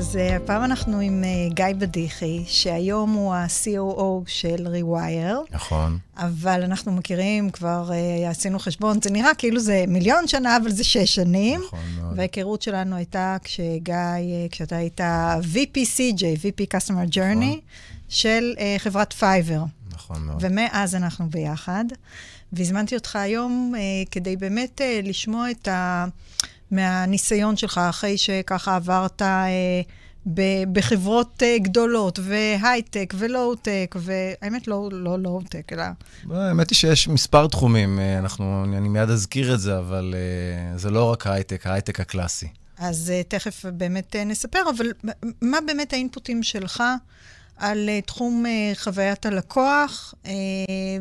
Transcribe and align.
אז 0.00 0.16
אה, 0.16 0.42
הפעם 0.42 0.64
אנחנו 0.64 1.00
עם 1.00 1.24
אה, 1.24 1.54
גיא 1.54 1.64
בדיחי, 1.78 2.44
שהיום 2.46 3.12
הוא 3.12 3.34
ה-COO 3.34 4.22
של 4.26 4.66
Rewire. 4.66 5.54
נכון. 5.54 5.98
אבל 6.16 6.62
אנחנו 6.62 6.92
מכירים 6.92 7.50
כבר, 7.50 7.90
אה, 7.90 8.28
עשינו 8.28 8.58
חשבון, 8.58 9.02
זה 9.02 9.10
נראה 9.10 9.34
כאילו 9.34 9.60
זה 9.60 9.84
מיליון 9.88 10.28
שנה, 10.28 10.56
אבל 10.56 10.70
זה 10.70 10.84
שש 10.84 11.14
שנים. 11.14 11.60
נכון 11.60 11.78
מאוד. 12.00 12.14
וההיכרות 12.16 12.62
שלנו 12.62 12.96
הייתה 12.96 13.36
כשגיא, 13.44 13.94
אה, 13.94 14.50
כשאתה 14.50 14.76
היית 14.76 15.00
VP-CJ, 15.54 16.22
VP 16.42 16.76
Customer 16.76 17.14
Journey, 17.14 17.36
נכון. 17.36 17.60
של 18.08 18.54
אה, 18.56 18.60
חברת 18.78 19.12
פייבר. 19.12 19.62
נכון 19.92 20.22
מאוד. 20.22 20.38
ומאז 20.40 20.94
אנחנו 20.94 21.30
ביחד. 21.30 21.84
והזמנתי 22.52 22.94
אותך 22.94 23.16
היום 23.16 23.72
אה, 23.76 24.08
כדי 24.10 24.36
באמת 24.36 24.80
אה, 24.80 25.08
לשמוע 25.08 25.50
את 25.50 25.68
ה... 25.68 26.06
מהניסיון 26.70 27.56
שלך, 27.56 27.78
אחרי 27.78 28.18
שככה 28.18 28.76
עברת 28.76 29.22
אה, 29.22 29.48
ב- 30.26 30.64
בחברות 30.72 31.42
אה, 31.42 31.58
גדולות, 31.58 32.18
והייטק, 32.22 33.14
ולואו-טק, 33.18 33.96
והאמת 33.98 34.68
לא 34.68 34.88
לואו-טק, 34.92 35.72
לא, 35.72 35.82
אלא... 36.30 36.40
האמת 36.40 36.70
היא 36.70 36.76
שיש 36.76 37.08
מספר 37.08 37.46
תחומים, 37.46 37.98
אה, 37.98 38.18
אנחנו, 38.18 38.64
אני 38.76 38.88
מיד 38.88 39.10
אזכיר 39.10 39.54
את 39.54 39.60
זה, 39.60 39.78
אבל 39.78 40.14
אה, 40.16 40.78
זה 40.78 40.90
לא 40.90 41.10
רק 41.10 41.26
הייטק, 41.26 41.66
ההייטק 41.66 42.00
הקלאסי. 42.00 42.48
אז 42.78 43.12
uh, 43.12 43.28
תכף 43.28 43.64
באמת 43.66 44.16
uh, 44.16 44.18
נספר, 44.28 44.62
אבל 44.76 44.86
מה 45.42 45.58
באמת 45.66 45.92
האינפוטים 45.92 46.42
שלך 46.42 46.82
על 47.60 47.88
uh, 47.88 48.06
תחום 48.06 48.44
uh, 48.46 48.78
חוויית 48.78 49.26
הלקוח, 49.26 50.14
uh, 50.24 50.28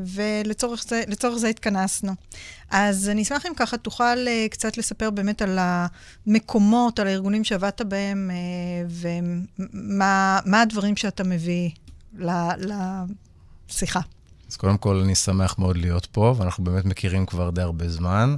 ולצורך 0.06 0.84
זה, 0.88 1.04
זה 1.36 1.48
התכנסנו. 1.48 2.14
אז 2.70 3.10
אני 3.10 3.22
אשמח 3.22 3.46
אם 3.46 3.52
ככה 3.56 3.78
תוכל 3.78 4.18
קצת 4.52 4.78
לספר 4.78 5.10
באמת 5.10 5.42
על 5.42 5.60
המקומות, 5.62 7.00
על 7.00 7.08
הארגונים 7.08 7.44
שעבדת 7.44 7.82
בהם, 7.82 8.32
ומה 8.90 10.62
הדברים 10.62 10.96
שאתה 10.96 11.24
מביא 11.24 11.70
לשיחה. 13.70 14.00
אז 14.50 14.56
קודם 14.56 14.78
כל, 14.78 14.96
אני 14.96 15.16
שמח 15.16 15.56
מאוד 15.60 15.78
להיות 15.78 16.06
פה, 16.06 16.36
ואנחנו 16.38 16.64
באמת 16.64 16.86
מכירים 16.86 17.26
כבר 17.26 17.50
די 17.50 17.62
הרבה 17.62 17.90
זמן. 17.90 18.36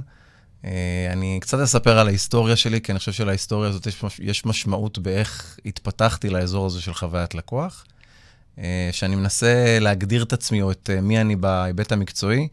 אני 1.12 1.38
קצת 1.40 1.58
אספר 1.58 1.98
על 1.98 2.06
ההיסטוריה 2.06 2.56
שלי, 2.56 2.80
כי 2.80 2.92
אני 2.92 2.98
חושב 2.98 3.12
שלהיסטוריה 3.12 3.70
הזאת 3.70 3.86
יש, 3.86 4.02
יש 4.18 4.46
משמעות 4.46 4.98
באיך 4.98 5.58
התפתחתי 5.66 6.30
לאזור 6.30 6.66
הזה 6.66 6.80
של 6.80 6.94
חוויית 6.94 7.34
לקוח. 7.34 7.84
אה, 8.58 8.88
שאני 8.92 9.16
מנסה 9.16 9.78
להגדיר 9.80 10.22
את 10.22 10.32
עצמי 10.32 10.62
או 10.62 10.70
את 10.70 10.90
אה, 10.92 11.00
מי 11.00 11.20
אני 11.20 11.36
בהיבט 11.36 11.92
המקצועי, 11.92 12.48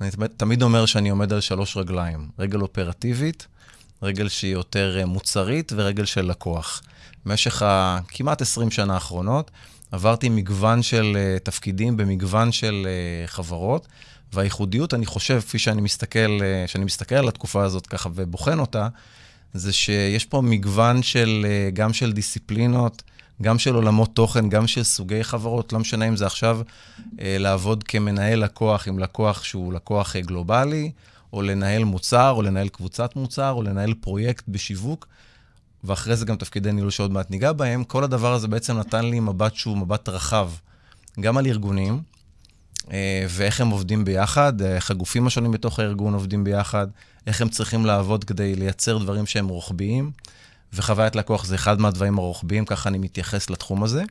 אני 0.00 0.10
תמיד 0.36 0.62
אומר 0.62 0.86
שאני 0.86 1.08
עומד 1.08 1.32
על 1.32 1.40
שלוש 1.40 1.76
רגליים. 1.76 2.28
רגל 2.38 2.60
אופרטיבית, 2.60 3.46
רגל 4.02 4.28
שהיא 4.28 4.52
יותר 4.52 4.96
אה, 5.00 5.06
מוצרית 5.06 5.72
ורגל 5.76 6.04
של 6.04 6.26
לקוח. 6.26 6.82
במשך 7.26 7.62
הכמעט 7.66 8.42
20 8.42 8.70
שנה 8.70 8.94
האחרונות 8.94 9.50
עברתי 9.92 10.28
מגוון 10.28 10.82
של 10.82 11.36
תפקידים 11.42 11.96
במגוון 11.96 12.52
של 12.52 12.86
חברות, 13.26 13.88
והייחודיות, 14.32 14.94
אני 14.94 15.06
חושב, 15.06 15.40
כפי 15.40 15.58
שאני 15.58 15.80
מסתכל, 15.80 16.38
שאני 16.66 16.84
מסתכל 16.84 17.14
על 17.14 17.28
התקופה 17.28 17.64
הזאת 17.64 17.86
ככה 17.86 18.08
ובוחן 18.14 18.58
אותה, 18.58 18.88
זה 19.54 19.72
שיש 19.72 20.24
פה 20.24 20.40
מגוון 20.40 21.02
של, 21.02 21.46
גם 21.72 21.92
של 21.92 22.12
דיסציפלינות, 22.12 23.02
גם 23.42 23.58
של 23.58 23.74
עולמות 23.74 24.14
תוכן, 24.14 24.48
גם 24.48 24.66
של 24.66 24.82
סוגי 24.82 25.24
חברות, 25.24 25.72
לא 25.72 25.78
משנה 25.78 26.08
אם 26.08 26.16
זה 26.16 26.26
עכשיו 26.26 26.60
אה, 27.20 27.36
לעבוד 27.38 27.84
כמנהל 27.84 28.44
לקוח 28.44 28.88
עם 28.88 28.98
לקוח 28.98 29.44
שהוא 29.44 29.72
לקוח 29.72 30.16
אה, 30.16 30.20
גלובלי, 30.20 30.90
או 31.32 31.42
לנהל 31.42 31.84
מוצר, 31.84 32.30
או 32.30 32.42
לנהל 32.42 32.68
קבוצת 32.68 33.16
מוצר, 33.16 33.50
או 33.50 33.62
לנהל 33.62 33.94
פרויקט 33.94 34.44
בשיווק, 34.48 35.06
ואחרי 35.84 36.16
זה 36.16 36.26
גם 36.26 36.36
תפקידי 36.36 36.72
ניהול 36.72 36.90
שעוד 36.90 37.10
מעט 37.10 37.30
ניגע 37.30 37.52
בהם. 37.52 37.84
כל 37.84 38.04
הדבר 38.04 38.32
הזה 38.32 38.48
בעצם 38.48 38.78
נתן 38.78 39.04
לי 39.04 39.20
מבט 39.20 39.54
שהוא 39.54 39.76
מבט 39.76 40.08
רחב, 40.08 40.50
גם 41.20 41.36
על 41.36 41.46
ארגונים, 41.46 42.02
אה, 42.92 43.26
ואיך 43.28 43.60
הם 43.60 43.68
עובדים 43.68 44.04
ביחד, 44.04 44.62
אה, 44.62 44.74
איך 44.74 44.90
הגופים 44.90 45.26
השונים 45.26 45.50
בתוך 45.50 45.78
הארגון 45.78 46.14
עובדים 46.14 46.44
ביחד, 46.44 46.86
איך 47.26 47.40
הם 47.40 47.48
צריכים 47.48 47.86
לעבוד 47.86 48.24
כדי 48.24 48.54
לייצר 48.54 48.98
דברים 48.98 49.26
שהם 49.26 49.48
רוחביים. 49.48 50.10
וחוויית 50.72 51.16
לקוח 51.16 51.44
זה 51.44 51.54
אחד 51.54 51.80
מהדברים 51.80 52.18
הרוחביים, 52.18 52.64
ככה 52.64 52.88
אני 52.88 52.98
מתייחס 52.98 53.50
לתחום 53.50 53.82
הזה. 53.82 54.02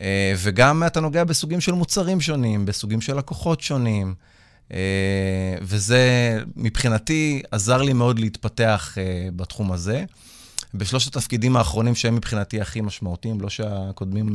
אה, 0.00 0.34
וגם 0.38 0.82
אתה 0.86 1.00
נוגע 1.00 1.24
בסוגים 1.24 1.60
של 1.60 1.72
מוצרים 1.72 2.20
שונים, 2.20 2.66
בסוגים 2.66 3.00
של 3.00 3.18
לקוחות 3.18 3.60
שונים, 3.60 4.14
אה, 4.72 5.54
וזה 5.62 6.38
מבחינתי 6.56 7.42
עזר 7.50 7.82
לי 7.82 7.92
מאוד 7.92 8.18
להתפתח 8.18 8.94
אה, 8.98 9.28
בתחום 9.36 9.72
הזה. 9.72 10.04
בשלושת 10.74 11.16
התפקידים 11.16 11.56
האחרונים 11.56 11.94
שהם 11.94 12.14
מבחינתי 12.14 12.60
הכי 12.60 12.80
משמעותיים, 12.80 13.40
לא 13.40 13.48
שהקודמים, 13.48 14.34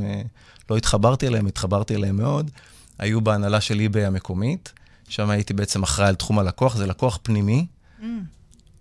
לא 0.70 0.78
התחברתי 0.78 1.28
אליהם, 1.28 1.48
התחברתי 1.48 1.96
אליהם 1.96 2.18
מאוד, 2.18 2.52
היו 3.00 3.22
בהנהלה 3.22 3.62
של 3.62 3.80
eBay 3.80 4.00
המקומית, 4.00 4.74
שם 5.10 5.30
הייתי 5.30 5.54
בעצם 5.54 5.84
אחראי 5.84 6.08
על 6.08 6.16
תחום 6.16 6.40
הלקוח, 6.40 6.76
זה 6.76 6.88
לקוח 6.88 7.20
פנימי. 7.24 7.66
Mm. 8.02 8.04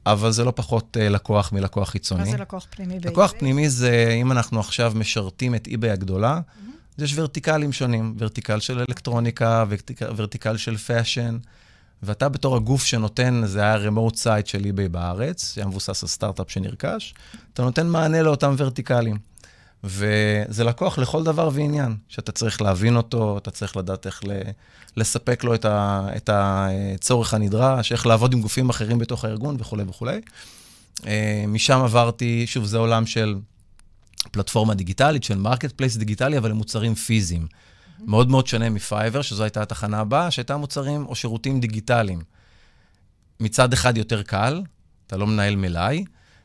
אבל 0.07 0.31
זה 0.31 0.45
לא 0.45 0.51
פחות 0.51 0.97
uh, 0.97 1.13
לקוח 1.13 1.53
מלקוח 1.53 1.91
חיצוני. 1.91 2.25
מה 2.25 2.31
זה 2.31 2.37
לקוח 2.37 2.67
פנימי 2.71 2.93
ב 2.93 2.96
eBay? 2.96 3.13
לקוח 3.13 3.33
פנימי 3.39 3.69
זה, 3.71 4.17
אם 4.21 4.33
אנחנו 4.33 4.61
עכשיו 4.61 4.93
משרתים 4.95 5.55
את 5.55 5.69
eBay 5.69 5.93
הגדולה, 5.93 6.41
mm-hmm. 6.41 7.05
יש 7.05 7.19
vertical 7.19 7.62
ים 7.62 7.73
שונים, 7.73 8.15
vertical 8.19 8.61
של 8.61 8.79
אלקטרוניקה, 8.79 9.65
vertical, 9.69 10.13
vertical 10.17 10.57
של 10.57 10.77
fashion, 10.77 11.39
ואתה 12.03 12.29
בתור 12.29 12.57
הגוף 12.57 12.85
שנותן, 12.85 13.43
זה 13.45 13.61
היה 13.61 13.89
remote 13.89 14.15
site 14.15 14.47
של 14.47 14.63
eBay 14.63 14.89
בארץ, 14.91 15.55
שהיה 15.55 15.67
מבוסס 15.67 16.03
על 16.03 16.09
סטארט-אפ 16.09 16.51
שנרכש, 16.51 17.15
אתה 17.53 17.63
נותן 17.63 17.87
מענה 17.87 18.23
לאותם 18.23 18.55
vertical 18.59 19.02
ים. 19.02 19.19
וזה 19.85 20.65
לקוח 20.65 20.99
לכל 20.99 21.25
דבר 21.25 21.51
ועניין, 21.53 21.97
שאתה 22.09 22.33
צריך 22.33 22.63
להבין 22.63 22.97
אותו, 22.97 23.39
אתה 23.39 23.51
צריך 23.51 23.77
לדעת 23.77 24.07
איך 24.07 24.23
לספק 24.97 25.45
לו 25.45 25.55
את, 25.55 25.65
ה, 25.65 26.09
את 26.17 26.31
הצורך 26.33 27.35
הנדרש, 27.35 27.93
איך 27.93 28.07
לעבוד 28.07 28.33
עם 28.33 28.41
גופים 28.41 28.71
אחרים 28.71 28.99
בתוך 28.99 29.25
הארגון 29.25 29.57
וכולי 29.59 29.85
וכולי. 29.89 30.21
אה, 31.07 31.45
משם 31.49 31.81
עברתי, 31.81 32.47
שוב, 32.47 32.65
זה 32.65 32.79
עולם 32.79 33.07
של 33.07 33.37
פלטפורמה 34.31 34.75
דיגיטלית, 34.75 35.25
של 35.25 35.39
marketplace 35.39 35.97
דיגיטלי, 35.97 36.39
אבל 36.39 36.51
למוצרים 36.51 36.95
פיזיים. 36.95 37.47
מאוד 38.05 38.31
מאוד 38.31 38.47
שונה 38.47 38.71
מ 38.71 38.77
Fiverr, 38.77 39.23
שזו 39.23 39.43
הייתה 39.43 39.63
התחנה 39.63 40.01
הבאה, 40.01 40.31
שהייתה 40.31 40.57
מוצרים 40.57 41.07
או 41.07 41.15
שירותים 41.15 41.61
דיגיטליים. 41.61 42.21
מצד 43.41 43.73
אחד 43.73 43.97
יותר 43.97 44.23
קל, 44.23 44.63
אתה 45.07 45.17
לא 45.17 45.27
מנהל 45.27 45.57
מלאי, 45.57 46.05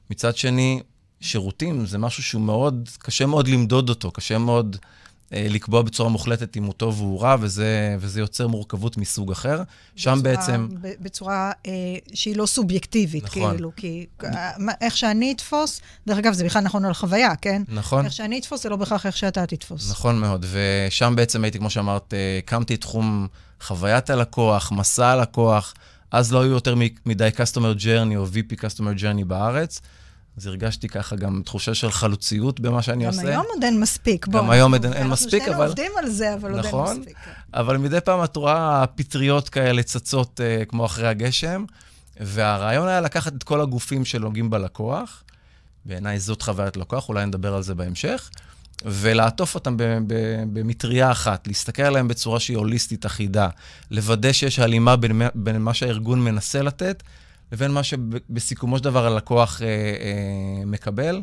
מצד 0.09 0.37
שני, 0.37 0.81
שירותים 1.21 1.85
זה 1.85 1.97
משהו 1.97 2.23
שהוא 2.23 2.41
מאוד, 2.41 2.89
קשה 2.99 3.25
מאוד 3.25 3.47
למדוד 3.47 3.89
אותו, 3.89 4.11
קשה 4.11 4.37
מאוד 4.37 4.77
אה, 5.33 5.47
לקבוע 5.49 5.81
בצורה 5.81 6.09
מוחלטת 6.09 6.57
אם 6.57 6.63
הוא 6.63 6.73
טוב 6.73 7.01
או 7.01 7.19
רע, 7.19 7.35
וזה, 7.39 7.95
וזה 7.99 8.19
יוצר 8.19 8.47
מורכבות 8.47 8.97
מסוג 8.97 9.31
אחר. 9.31 9.63
שם 9.95 10.19
בצורה, 10.23 10.35
בעצם... 10.35 10.67
בצורה 10.99 11.51
אה, 11.67 11.71
שהיא 12.13 12.35
לא 12.35 12.45
סובייקטיבית, 12.45 13.23
נכון. 13.23 13.51
כאילו, 13.51 13.71
כי 13.75 14.05
אה, 14.23 14.51
איך 14.81 14.97
שאני 14.97 15.31
אתפוס, 15.31 15.81
דרך 16.07 16.17
אגב, 16.17 16.33
זה 16.33 16.45
בכלל 16.45 16.61
נכון 16.61 16.85
על 16.85 16.93
חוויה, 16.93 17.35
כן? 17.35 17.61
נכון. 17.67 18.05
איך 18.05 18.13
שאני 18.13 18.39
אתפוס 18.39 18.63
זה 18.63 18.69
לא 18.69 18.75
בהכרח 18.75 19.05
איך 19.05 19.17
שאתה 19.17 19.45
תתפוס. 19.45 19.91
נכון 19.91 20.19
מאוד, 20.19 20.45
ושם 20.51 21.13
בעצם 21.15 21.43
הייתי, 21.43 21.59
כמו 21.59 21.69
שאמרת, 21.69 22.13
אה, 22.13 22.37
הקמתי 22.37 22.73
את 22.73 22.81
תחום 22.81 23.27
חוויית 23.61 24.09
הלקוח, 24.09 24.71
מסע 24.71 25.07
הלקוח, 25.07 25.73
אז 26.11 26.33
לא 26.33 26.41
היו 26.41 26.51
יותר 26.51 26.75
מדי 27.05 27.29
Customer 27.35 27.81
Journey 27.83 28.15
או 28.15 28.25
VP 28.25 28.55
Customer 28.55 29.01
Journey 29.01 29.25
בארץ. 29.25 29.81
אז 30.37 30.47
הרגשתי 30.47 30.87
ככה 30.87 31.15
גם 31.15 31.41
תחושה 31.45 31.73
של 31.73 31.91
חלוציות 31.91 32.59
במה 32.59 32.81
שאני 32.81 33.03
גם 33.03 33.09
עושה. 33.09 33.21
גם 33.21 33.27
היום 33.27 33.45
עוד 33.53 33.63
אין 33.63 33.79
מספיק. 33.79 34.27
גם 34.27 34.45
בוא, 34.45 34.53
היום 34.53 34.73
עוד 34.73 34.85
אין 34.85 35.07
מספיק, 35.07 35.43
אבל... 35.47 35.51
אנחנו 35.51 35.75
שנינו 35.75 35.91
עובדים 35.91 35.91
על 35.97 36.09
זה, 36.09 36.33
אבל 36.33 36.59
נכון, 36.59 36.79
עוד 36.79 36.89
אין 36.89 36.99
מספיק. 36.99 37.17
נכון, 37.21 37.33
אבל 37.53 37.77
מדי 37.77 38.01
פעם 38.01 38.23
את 38.23 38.35
רואה 38.35 38.85
פטריות 38.95 39.49
כאלה 39.49 39.83
צצות 39.83 40.39
uh, 40.39 40.65
כמו 40.65 40.85
אחרי 40.85 41.07
הגשם, 41.07 41.65
והרעיון 42.19 42.87
היה 42.87 43.01
לקחת 43.01 43.35
את 43.35 43.43
כל 43.43 43.61
הגופים 43.61 44.05
שנוגעים 44.05 44.49
בלקוח, 44.49 45.23
בעיניי 45.85 46.19
זאת 46.19 46.41
חוויית 46.41 46.77
לקוח, 46.77 47.09
אולי 47.09 47.25
נדבר 47.25 47.55
על 47.55 47.63
זה 47.63 47.75
בהמשך, 47.75 48.29
ולעטוף 48.85 49.55
אותם 49.55 49.75
במטריה 50.53 51.11
אחת, 51.11 51.47
להסתכל 51.47 51.81
עליהם 51.83 52.07
בצורה 52.07 52.39
שהיא 52.39 52.57
הוליסטית 52.57 53.05
אחידה, 53.05 53.49
לוודא 53.91 54.31
שיש 54.31 54.59
הלימה 54.59 54.95
בין, 54.95 55.21
בין 55.35 55.61
מה 55.61 55.73
שהארגון 55.73 56.23
מנסה 56.23 56.61
לתת, 56.61 57.03
לבין 57.51 57.71
מה 57.71 57.83
שבסיכומו 57.83 58.77
של 58.77 58.83
דבר 58.83 59.05
הלקוח 59.05 59.61
אה, 59.61 59.67
אה, 59.67 60.65
מקבל. 60.65 61.21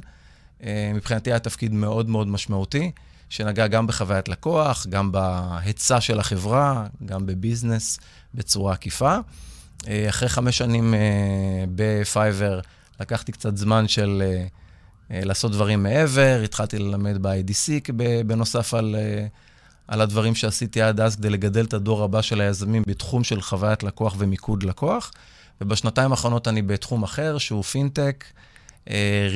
אה, 0.62 0.92
מבחינתי 0.94 1.30
היה 1.30 1.38
תפקיד 1.38 1.72
מאוד 1.72 2.08
מאוד 2.08 2.28
משמעותי, 2.28 2.90
שנגע 3.28 3.66
גם 3.66 3.86
בחוויית 3.86 4.28
לקוח, 4.28 4.86
גם 4.86 5.12
בהיצע 5.12 6.00
של 6.00 6.20
החברה, 6.20 6.86
גם 7.04 7.26
בביזנס 7.26 7.98
בצורה 8.34 8.72
עקיפה. 8.72 9.16
אה, 9.88 10.08
אחרי 10.08 10.28
חמש 10.28 10.58
שנים 10.58 10.94
אה, 10.94 11.00
בפייבר, 11.74 12.60
לקחתי 13.00 13.32
קצת 13.32 13.56
זמן 13.56 13.88
של 13.88 14.22
אה, 14.26 14.46
אה, 15.10 15.24
לעשות 15.24 15.52
דברים 15.52 15.82
מעבר, 15.82 16.40
התחלתי 16.44 16.78
ללמד 16.78 17.22
ב-IDC 17.22 17.92
בנוסף 18.26 18.74
על, 18.74 18.96
אה, 18.98 19.26
על 19.88 20.00
הדברים 20.00 20.34
שעשיתי 20.34 20.82
עד 20.82 21.00
אז 21.00 21.16
כדי 21.16 21.30
לגדל 21.30 21.64
את 21.64 21.74
הדור 21.74 22.04
הבא 22.04 22.22
של 22.22 22.40
היזמים 22.40 22.82
בתחום 22.86 23.24
של 23.24 23.40
חוויית 23.40 23.82
לקוח 23.82 24.14
ומיקוד 24.18 24.62
לקוח. 24.62 25.12
ובשנתיים 25.60 26.10
האחרונות 26.10 26.48
אני 26.48 26.62
בתחום 26.62 27.02
אחר, 27.02 27.38
שהוא 27.38 27.62
פינטק, 27.62 28.24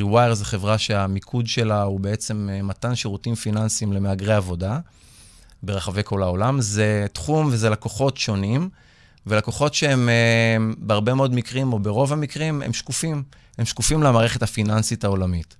Rewire 0.01 0.33
זו 0.33 0.45
חברה 0.45 0.79
שהמיקוד 0.79 1.47
שלה 1.47 1.83
הוא 1.83 2.01
בעצם 2.01 2.49
מתן 2.63 2.95
שירותים 2.95 3.35
פיננסיים 3.35 3.93
למהגרי 3.93 4.35
עבודה 4.35 4.79
ברחבי 5.63 6.01
כל 6.05 6.23
העולם. 6.23 6.61
זה 6.61 7.07
תחום 7.13 7.49
וזה 7.53 7.71
לקוחות 7.71 8.17
שונים, 8.17 8.69
ולקוחות 9.27 9.75
שהם 9.75 10.09
בהרבה 10.79 11.15
מאוד 11.15 11.35
מקרים, 11.35 11.73
או 11.73 11.79
ברוב 11.79 12.13
המקרים, 12.13 12.63
הם 12.63 12.73
שקופים. 12.73 13.23
הם 13.59 13.65
שקופים 13.65 14.03
למערכת 14.03 14.43
הפיננסית 14.43 15.05
העולמית. 15.05 15.57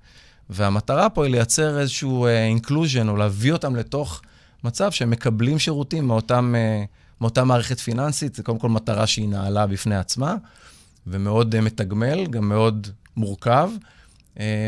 והמטרה 0.51 1.11
פה 1.11 1.25
היא 1.25 1.33
לייצר 1.33 1.81
איזשהו 1.81 2.27
inclusion, 2.27 3.09
או 3.09 3.17
להביא 3.17 3.53
אותם 3.53 3.77
לתוך 3.77 4.23
מצב 4.65 4.91
שהם 4.91 5.11
מקבלים 5.11 5.59
שירותים 5.59 6.07
מאותם, 6.07 6.55
מאותה 7.23 7.45
מערכת 7.45 7.81
פיננסית. 7.81 8.35
זה 8.35 8.43
קודם 8.43 8.59
כל 8.59 8.69
מטרה 8.69 9.07
שהיא 9.07 9.29
נעלה 9.29 9.67
בפני 9.67 9.97
עצמה, 9.97 10.35
ומאוד 11.07 11.61
מתגמל, 11.61 12.27
גם 12.27 12.49
מאוד 12.49 12.87
מורכב. 13.17 13.71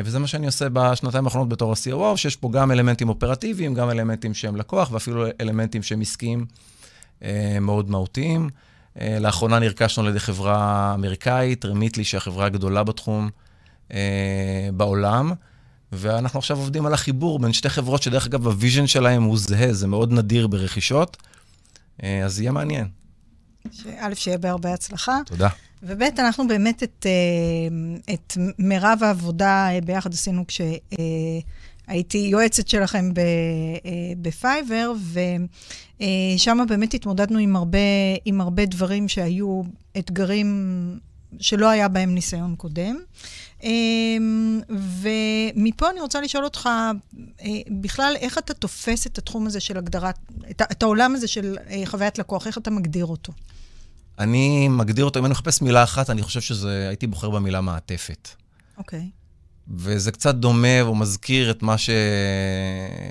וזה 0.04 0.18
מה 0.18 0.26
שאני 0.26 0.46
עושה 0.46 0.68
בשנתיים 0.72 1.24
האחרונות 1.24 1.48
בתור 1.48 1.72
ה-COO, 1.72 2.16
שיש 2.16 2.36
פה 2.36 2.50
גם 2.52 2.72
אלמנטים 2.72 3.08
אופרטיביים, 3.08 3.74
גם 3.74 3.90
אלמנטים 3.90 4.34
שהם 4.34 4.56
לקוח, 4.56 4.92
ואפילו 4.92 5.26
אלמנטים 5.40 5.82
שהם 5.82 6.00
עסקיים 6.00 6.46
מאוד 7.60 7.90
מהותיים. 7.90 8.50
לאחרונה 9.02 9.58
נרכשנו 9.58 10.04
על 10.04 10.10
ידי 10.10 10.20
חברה 10.20 10.94
אמריקאית, 10.94 11.64
Remitly, 11.64 12.04
שהיא 12.04 12.18
החברה 12.18 12.46
הגדולה 12.46 12.84
בתחום 12.84 13.30
בעולם. 14.76 15.32
ואנחנו 15.92 16.38
עכשיו 16.38 16.58
עובדים 16.58 16.86
על 16.86 16.94
החיבור 16.94 17.38
בין 17.38 17.52
שתי 17.52 17.68
חברות, 17.68 18.02
שדרך 18.02 18.26
אגב, 18.26 18.46
ה 18.46 18.52
vision 18.52 18.86
שלהם 18.86 19.22
הוא 19.22 19.38
זהה, 19.38 19.72
זה 19.72 19.86
מאוד 19.86 20.12
נדיר 20.12 20.46
ברכישות, 20.46 21.16
אז 22.02 22.40
יהיה 22.40 22.52
מעניין. 22.52 22.86
א', 23.98 24.14
שיהיה 24.14 24.38
בהרבה 24.38 24.74
הצלחה. 24.74 25.18
תודה. 25.26 25.48
וב', 25.82 26.02
אנחנו 26.02 26.48
באמת 26.48 26.82
את, 26.82 27.06
את 28.14 28.36
מירב 28.58 28.98
העבודה 29.02 29.68
ביחד 29.84 30.12
עשינו 30.12 30.44
כשהייתי 30.46 32.18
יועצת 32.18 32.68
שלכם 32.68 33.10
ב 34.18 34.27
Fiverr, 34.28 34.92
ושם 36.00 36.58
באמת 36.68 36.94
התמודדנו 36.94 37.38
עם 37.38 37.56
הרבה, 37.56 37.78
עם 38.24 38.40
הרבה 38.40 38.66
דברים 38.66 39.08
שהיו 39.08 39.62
אתגרים 39.98 40.98
שלא 41.40 41.68
היה 41.68 41.88
בהם 41.88 42.14
ניסיון 42.14 42.54
קודם. 42.56 42.96
ומפה 45.00 45.90
אני 45.90 46.00
רוצה 46.00 46.20
לשאול 46.20 46.44
אותך, 46.44 46.68
בכלל, 47.80 48.14
איך 48.18 48.38
אתה 48.38 48.54
תופס 48.54 49.06
את 49.06 49.18
התחום 49.18 49.46
הזה 49.46 49.60
של 49.60 49.78
הגדרת, 49.78 50.18
את, 50.50 50.62
את 50.72 50.82
העולם 50.82 51.14
הזה 51.14 51.28
של 51.28 51.56
חוויית 51.84 52.18
לקוח, 52.18 52.46
איך 52.46 52.58
אתה 52.58 52.70
מגדיר 52.70 53.06
אותו? 53.06 53.32
אני 54.18 54.68
מגדיר 54.68 55.04
אותו, 55.04 55.18
אם 55.18 55.24
אני 55.24 55.32
מחפש 55.32 55.62
מילה 55.62 55.82
אחת, 55.82 56.10
אני 56.10 56.22
חושב 56.22 56.40
שזה, 56.40 56.88
הייתי 56.88 57.06
בוחר 57.06 57.30
במילה 57.30 57.60
מעטפת. 57.60 58.28
אוקיי. 58.78 59.00
Okay. 59.00 59.24
וזה 59.68 60.12
קצת 60.12 60.34
דומה 60.34 60.80
או 60.80 60.94
מזכיר 60.94 61.50
את 61.50 61.62
מה 61.62 61.78
ש... 61.78 61.90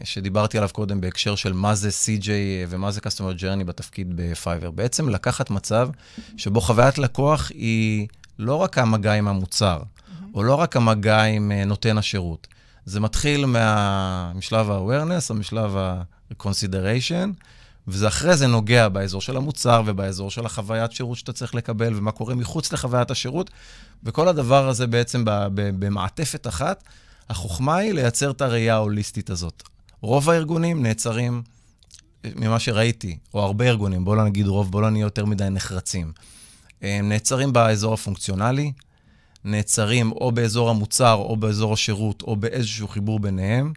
שדיברתי 0.03 0.57
עליו 0.57 0.69
קודם 0.73 1.01
בהקשר 1.01 1.35
של 1.35 1.53
מה 1.53 1.75
זה 1.75 1.89
CJ 1.89 2.29
ומה 2.69 2.91
זה 2.91 2.99
Customer 2.99 3.39
Journey 3.39 3.63
בתפקיד 3.63 4.07
בפייבר. 4.15 4.71
בעצם 4.71 5.09
לקחת 5.09 5.49
מצב 5.49 5.89
שבו 6.37 6.61
חוויית 6.61 6.97
לקוח 6.97 7.49
היא 7.49 8.07
לא 8.39 8.55
רק 8.55 8.77
המגע 8.77 9.13
עם 9.13 9.27
המוצר, 9.27 9.81
או 10.33 10.43
לא 10.43 10.55
רק 10.55 10.75
המגע 10.75 11.23
עם 11.23 11.51
נותן 11.51 11.97
השירות. 11.97 12.47
זה 12.85 12.99
מתחיל 12.99 13.45
מה... 13.45 14.31
משלב 14.35 14.71
ה-awareness 14.71 15.29
או 15.29 15.35
משלב 15.35 15.77
ה-consideration, 15.77 17.29
וזה 17.87 18.07
אחרי 18.07 18.37
זה 18.37 18.47
נוגע 18.47 18.89
באזור 18.89 19.21
של 19.21 19.37
המוצר 19.37 19.83
ובאזור 19.85 20.31
של 20.31 20.45
החוויית 20.45 20.91
שירות 20.91 21.17
שאתה 21.17 21.33
צריך 21.33 21.55
לקבל, 21.55 21.93
ומה 21.95 22.11
קורה 22.11 22.35
מחוץ 22.35 22.73
לחוויית 22.73 23.11
השירות, 23.11 23.49
וכל 24.03 24.27
הדבר 24.27 24.69
הזה 24.69 24.87
בעצם 24.87 25.23
במעטפת 25.53 26.47
אחת. 26.47 26.83
החוכמה 27.29 27.75
היא 27.75 27.93
לייצר 27.93 28.31
את 28.31 28.41
הראייה 28.41 28.73
ההוליסטית 28.73 29.29
הזאת. 29.29 29.63
רוב 30.01 30.29
הארגונים 30.29 30.83
נעצרים, 30.83 31.41
ממה 32.35 32.59
שראיתי, 32.59 33.17
או 33.33 33.43
הרבה 33.43 33.65
ארגונים, 33.65 34.05
בואו 34.05 34.15
לא 34.15 34.23
נגיד 34.25 34.47
רוב, 34.47 34.71
בואו 34.71 34.81
לא 34.81 34.89
נהיה 34.89 35.03
יותר 35.03 35.25
מדי 35.25 35.49
נחרצים. 35.49 36.11
הם 36.81 37.09
נעצרים 37.09 37.53
באזור 37.53 37.93
הפונקציונלי, 37.93 38.71
נעצרים 39.45 40.11
או 40.11 40.31
באזור 40.31 40.69
המוצר, 40.69 41.13
או 41.13 41.37
באזור 41.37 41.73
השירות, 41.73 42.21
או 42.21 42.35
באיזשהו 42.35 42.87
חיבור 42.87 43.19
ביניהם. 43.19 43.73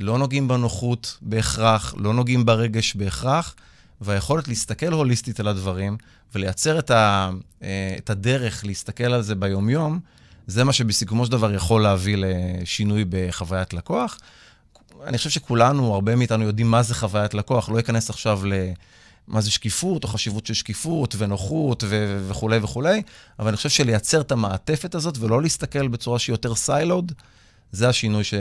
לא 0.00 0.18
נוגעים 0.18 0.48
בנוחות 0.48 1.18
בהכרח, 1.22 1.94
לא 1.98 2.14
נוגעים 2.14 2.44
ברגש 2.44 2.94
בהכרח, 2.94 3.54
והיכולת 4.00 4.48
להסתכל 4.48 4.92
הוליסטית 4.92 5.40
על 5.40 5.48
הדברים 5.48 5.96
ולייצר 6.34 6.78
את, 6.78 6.90
ה, 6.90 7.30
אה, 7.62 7.94
את 7.98 8.10
הדרך 8.10 8.64
להסתכל 8.64 9.04
על 9.04 9.22
זה 9.22 9.34
ביומיום, 9.34 10.00
זה 10.46 10.64
מה 10.64 10.72
שבסיכומו 10.72 11.26
של 11.26 11.32
דבר 11.32 11.54
יכול 11.54 11.82
להביא 11.82 12.16
לשינוי 12.18 13.04
בחוויית 13.08 13.74
לקוח. 13.74 14.18
אני 15.04 15.18
חושב 15.18 15.30
שכולנו, 15.30 15.94
הרבה 15.94 16.16
מאיתנו 16.16 16.44
יודעים 16.44 16.70
מה 16.70 16.82
זה 16.82 16.94
חוויית 16.94 17.34
לקוח, 17.34 17.68
לא 17.68 17.78
אכנס 17.78 18.10
עכשיו 18.10 18.40
למה 19.28 19.40
זה 19.40 19.50
שקיפות, 19.50 20.04
או 20.04 20.08
חשיבות 20.08 20.46
של 20.46 20.54
שקיפות, 20.54 21.14
ונוחות, 21.18 21.84
ו- 21.86 22.24
וכולי 22.28 22.58
וכולי, 22.62 23.02
אבל 23.38 23.48
אני 23.48 23.56
חושב 23.56 23.68
שלייצר 23.68 24.20
את 24.20 24.32
המעטפת 24.32 24.94
הזאת, 24.94 25.18
ולא 25.18 25.42
להסתכל 25.42 25.88
בצורה 25.88 26.18
שהיא 26.18 26.32
יותר 26.34 26.54
סיילוד, 26.54 27.12
זה 27.72 27.88
השינוי 27.88 28.24
ש... 28.24 28.34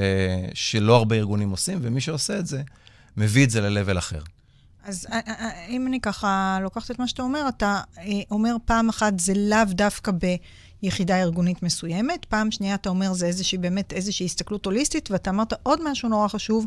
שלא 0.54 0.96
הרבה 0.96 1.16
ארגונים 1.16 1.50
עושים, 1.50 1.80
ומי 1.82 2.02
שעושה 2.02 2.40
את 2.40 2.48
זה, 2.48 2.62
מביא 3.18 3.46
את 3.46 3.50
זה 3.50 3.62
ל-level 3.62 3.98
אחר. 3.98 4.22
אז 4.84 5.08
אה, 5.12 5.20
אה, 5.28 5.34
אה, 5.40 5.66
אם 5.68 5.88
אני 5.88 6.00
ככה 6.02 6.60
לוקחת 6.62 6.92
את 6.92 7.00
מה 7.00 7.08
שאתה 7.08 7.22
אומר, 7.22 7.46
אתה 7.50 7.82
אומר 8.32 8.56
פעם 8.66 8.90
אחת 8.90 9.20
זה 9.20 9.34
לאו 9.36 9.66
דווקא 9.70 10.12
ביחידה 10.82 11.22
ארגונית 11.22 11.64
מסוימת, 11.64 12.26
פעם 12.26 12.52
שנייה 12.52 12.76
אתה 12.76 12.90
אומר 12.90 13.14
זה 13.14 13.26
איזושהי, 13.26 13.58
באמת 13.58 13.94
איזושהי 13.94 14.26
הסתכלות 14.26 14.66
הוליסטית, 14.66 15.12
ואתה 15.12 15.30
אמרת 15.30 15.54
עוד 15.64 15.80
משהו 15.92 16.10
נורא 16.10 16.28
חשוב, 16.28 16.66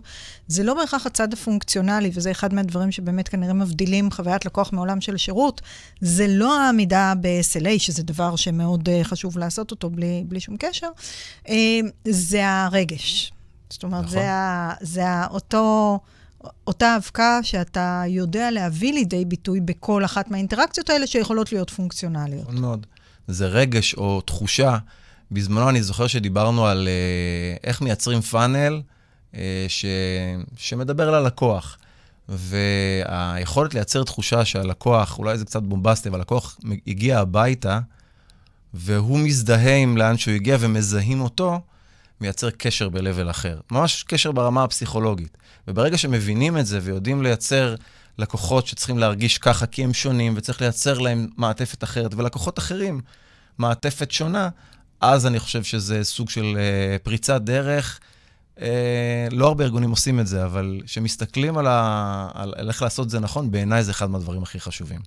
זה 0.48 0.62
לא 0.62 0.74
בהכרח 0.74 1.06
הצד 1.06 1.32
הפונקציונלי, 1.32 2.10
וזה 2.14 2.30
אחד 2.30 2.54
מהדברים 2.54 2.92
שבאמת 2.92 3.28
כנראה 3.28 3.52
מבדילים 3.52 4.10
חוויית 4.10 4.44
לקוח 4.44 4.72
מעולם 4.72 5.00
של 5.00 5.16
שירות, 5.16 5.60
זה 6.00 6.26
לא 6.28 6.60
העמידה 6.60 7.12
ב-SLA, 7.20 7.78
שזה 7.78 8.02
דבר 8.02 8.36
שמאוד 8.36 8.88
חשוב 9.02 9.38
לעשות 9.38 9.70
אותו 9.70 9.90
בלי, 9.90 10.24
בלי 10.28 10.40
שום 10.40 10.56
קשר, 10.58 10.88
זה 12.08 12.48
הרגש. 12.48 13.32
זאת 13.70 13.82
אומרת, 13.82 14.04
נכון. 14.04 14.12
זה, 14.12 14.28
זה 14.80 15.26
אותו... 15.26 15.98
אותה 16.66 16.96
אבקה 16.96 17.38
שאתה 17.42 18.02
יודע 18.06 18.50
להביא 18.50 18.92
לידי 18.92 19.24
ביטוי 19.24 19.60
בכל 19.60 20.04
אחת 20.04 20.30
מהאינטראקציות 20.30 20.90
האלה 20.90 21.06
שיכולות 21.06 21.52
להיות 21.52 21.70
פונקציונליות. 21.70 22.42
נכון 22.42 22.60
מאוד. 22.60 22.86
זה 23.28 23.46
רגש 23.46 23.94
או 23.94 24.20
תחושה. 24.20 24.78
בזמנו 25.30 25.68
אני 25.68 25.82
זוכר 25.82 26.06
שדיברנו 26.06 26.66
על 26.66 26.88
uh, 26.88 27.60
איך 27.64 27.80
מייצרים 27.80 28.20
פאנל 28.20 28.82
uh, 29.32 29.36
ש... 29.68 29.84
שמדבר 30.56 31.10
ללקוח. 31.10 31.78
והיכולת 32.28 33.74
לייצר 33.74 34.04
תחושה 34.04 34.44
שהלקוח, 34.44 35.18
אולי 35.18 35.38
זה 35.38 35.44
קצת 35.44 35.62
בומבסטי, 35.62 36.08
אבל 36.08 36.18
הלקוח 36.18 36.58
הגיע 36.86 37.20
הביתה, 37.20 37.80
והוא 38.74 39.18
מזדהה 39.18 39.76
עם 39.76 39.96
לאן 39.96 40.18
שהוא 40.18 40.34
הגיע 40.34 40.56
ומזהים 40.60 41.20
אותו, 41.20 41.60
מייצר 42.20 42.50
קשר 42.50 42.88
ב-level 42.88 43.30
אחר. 43.30 43.60
ממש 43.70 44.02
קשר 44.02 44.32
ברמה 44.32 44.64
הפסיכולוגית. 44.64 45.38
וברגע 45.68 45.98
שמבינים 45.98 46.58
את 46.58 46.66
זה 46.66 46.78
ויודעים 46.82 47.22
לייצר 47.22 47.74
לקוחות 48.18 48.66
שצריכים 48.66 48.98
להרגיש 48.98 49.38
ככה 49.38 49.66
כי 49.66 49.84
הם 49.84 49.94
שונים, 49.94 50.34
וצריך 50.36 50.60
לייצר 50.60 50.98
להם 50.98 51.28
מעטפת 51.36 51.84
אחרת, 51.84 52.14
ולקוחות 52.14 52.58
אחרים, 52.58 53.00
מעטפת 53.58 54.10
שונה, 54.10 54.48
אז 55.00 55.26
אני 55.26 55.38
חושב 55.38 55.62
שזה 55.62 56.04
סוג 56.04 56.30
של 56.30 56.56
uh, 56.56 57.02
פריצת 57.02 57.40
דרך. 57.40 58.00
Uh, 58.56 58.60
לא 59.30 59.46
הרבה 59.48 59.64
ארגונים 59.64 59.90
עושים 59.90 60.20
את 60.20 60.26
זה, 60.26 60.44
אבל 60.44 60.80
כשמסתכלים 60.86 61.58
על, 61.58 61.66
ה... 61.66 62.28
על, 62.34 62.54
על 62.56 62.68
איך 62.68 62.82
לעשות 62.82 63.06
את 63.06 63.10
זה 63.10 63.20
נכון, 63.20 63.50
בעיניי 63.50 63.84
זה 63.84 63.90
אחד 63.90 64.10
מהדברים 64.10 64.42
הכי 64.42 64.60
חשובים. 64.60 65.00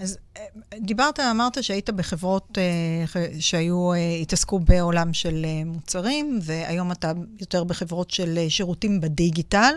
אז 0.00 0.18
אה, 0.36 0.42
דיברת, 0.80 1.20
אמרת 1.20 1.64
שהיית 1.64 1.90
בחברות 1.90 2.58
uh, 2.58 3.16
שהיו, 3.40 3.92
uh, 3.94 3.96
התעסקו 4.22 4.58
בעולם 4.58 5.12
של 5.12 5.46
מוצרים, 5.66 6.38
והיום 6.42 6.92
אתה 6.92 7.12
יותר 7.40 7.64
בחברות 7.64 8.10
של 8.10 8.38
שירותים 8.48 9.00
בדיגיטל. 9.00 9.74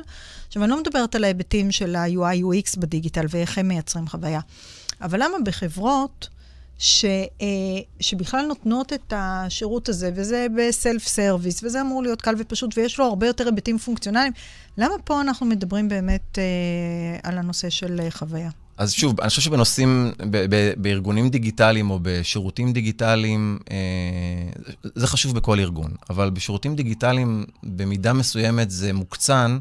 עכשיו, 0.48 0.64
אני 0.64 0.72
לא 0.72 0.80
מדברת 0.80 1.16
על 1.16 1.24
ההיבטים 1.24 1.72
של 1.72 1.96
ה-UI 1.96 2.44
UX 2.44 2.80
בדיגיטל 2.80 3.26
ואיך 3.30 3.58
הם 3.58 3.68
מייצרים 3.68 4.08
חוויה, 4.08 4.40
אבל 5.02 5.24
למה 5.24 5.38
בחברות 5.46 6.28
ש, 6.78 7.06
שבכלל 8.00 8.46
נותנות 8.46 8.94
את 8.94 9.14
השירות 9.16 9.90
הזה, 9.90 10.12
וזה 10.16 10.48
ב 10.58 10.68
self 10.68 11.08
service, 11.08 11.64
וזה 11.64 11.82
אמור 11.82 12.04
להיות 12.04 12.22
קל 12.22 12.36
ופשוט, 12.38 12.78
ויש 12.78 13.00
לו 13.00 13.06
הרבה 13.06 13.28
יותר 13.28 13.46
היבטים 13.46 13.78
פונקציונליים, 13.78 14.34
למה 14.78 14.94
פה 15.04 15.22
אנחנו 15.22 15.46
מדברים 15.46 15.90
באמת 15.90 16.38
על 17.24 17.38
הנושא 17.38 17.70
של 17.70 18.02
חוויה? 18.10 18.50
אז 18.80 18.94
שוב, 18.94 19.22
אני 19.22 19.30
חושב 19.30 19.42
שבנושאים, 19.42 20.12
ב- 20.32 20.46
ב- 20.56 20.74
בארגונים 20.78 21.30
דיגיטליים 21.30 21.90
או 21.90 22.00
בשירותים 22.02 22.74
דיגיטליים, 22.74 23.60
אה, 23.72 23.78
זה 24.96 25.08
חשוב 25.08 25.36
בכל 25.36 25.60
ארגון, 25.60 25.92
אבל 26.10 26.30
בשירותים 26.30 26.76
דיגיטליים 26.76 27.46
במידה 27.64 28.14
מסוימת 28.14 28.72
זה 28.72 28.94
מוקצן, 28.94 29.58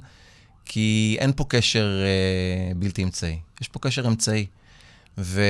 כי 0.65 1.17
אין 1.21 1.33
פה 1.37 1.45
קשר 1.49 2.03
אה, 2.03 2.75
בלתי 2.75 3.03
אמצעי, 3.03 3.39
יש 3.61 3.69
פה 3.69 3.79
קשר 3.79 4.09
אמצעי, 4.09 4.47
ו- 5.19 5.43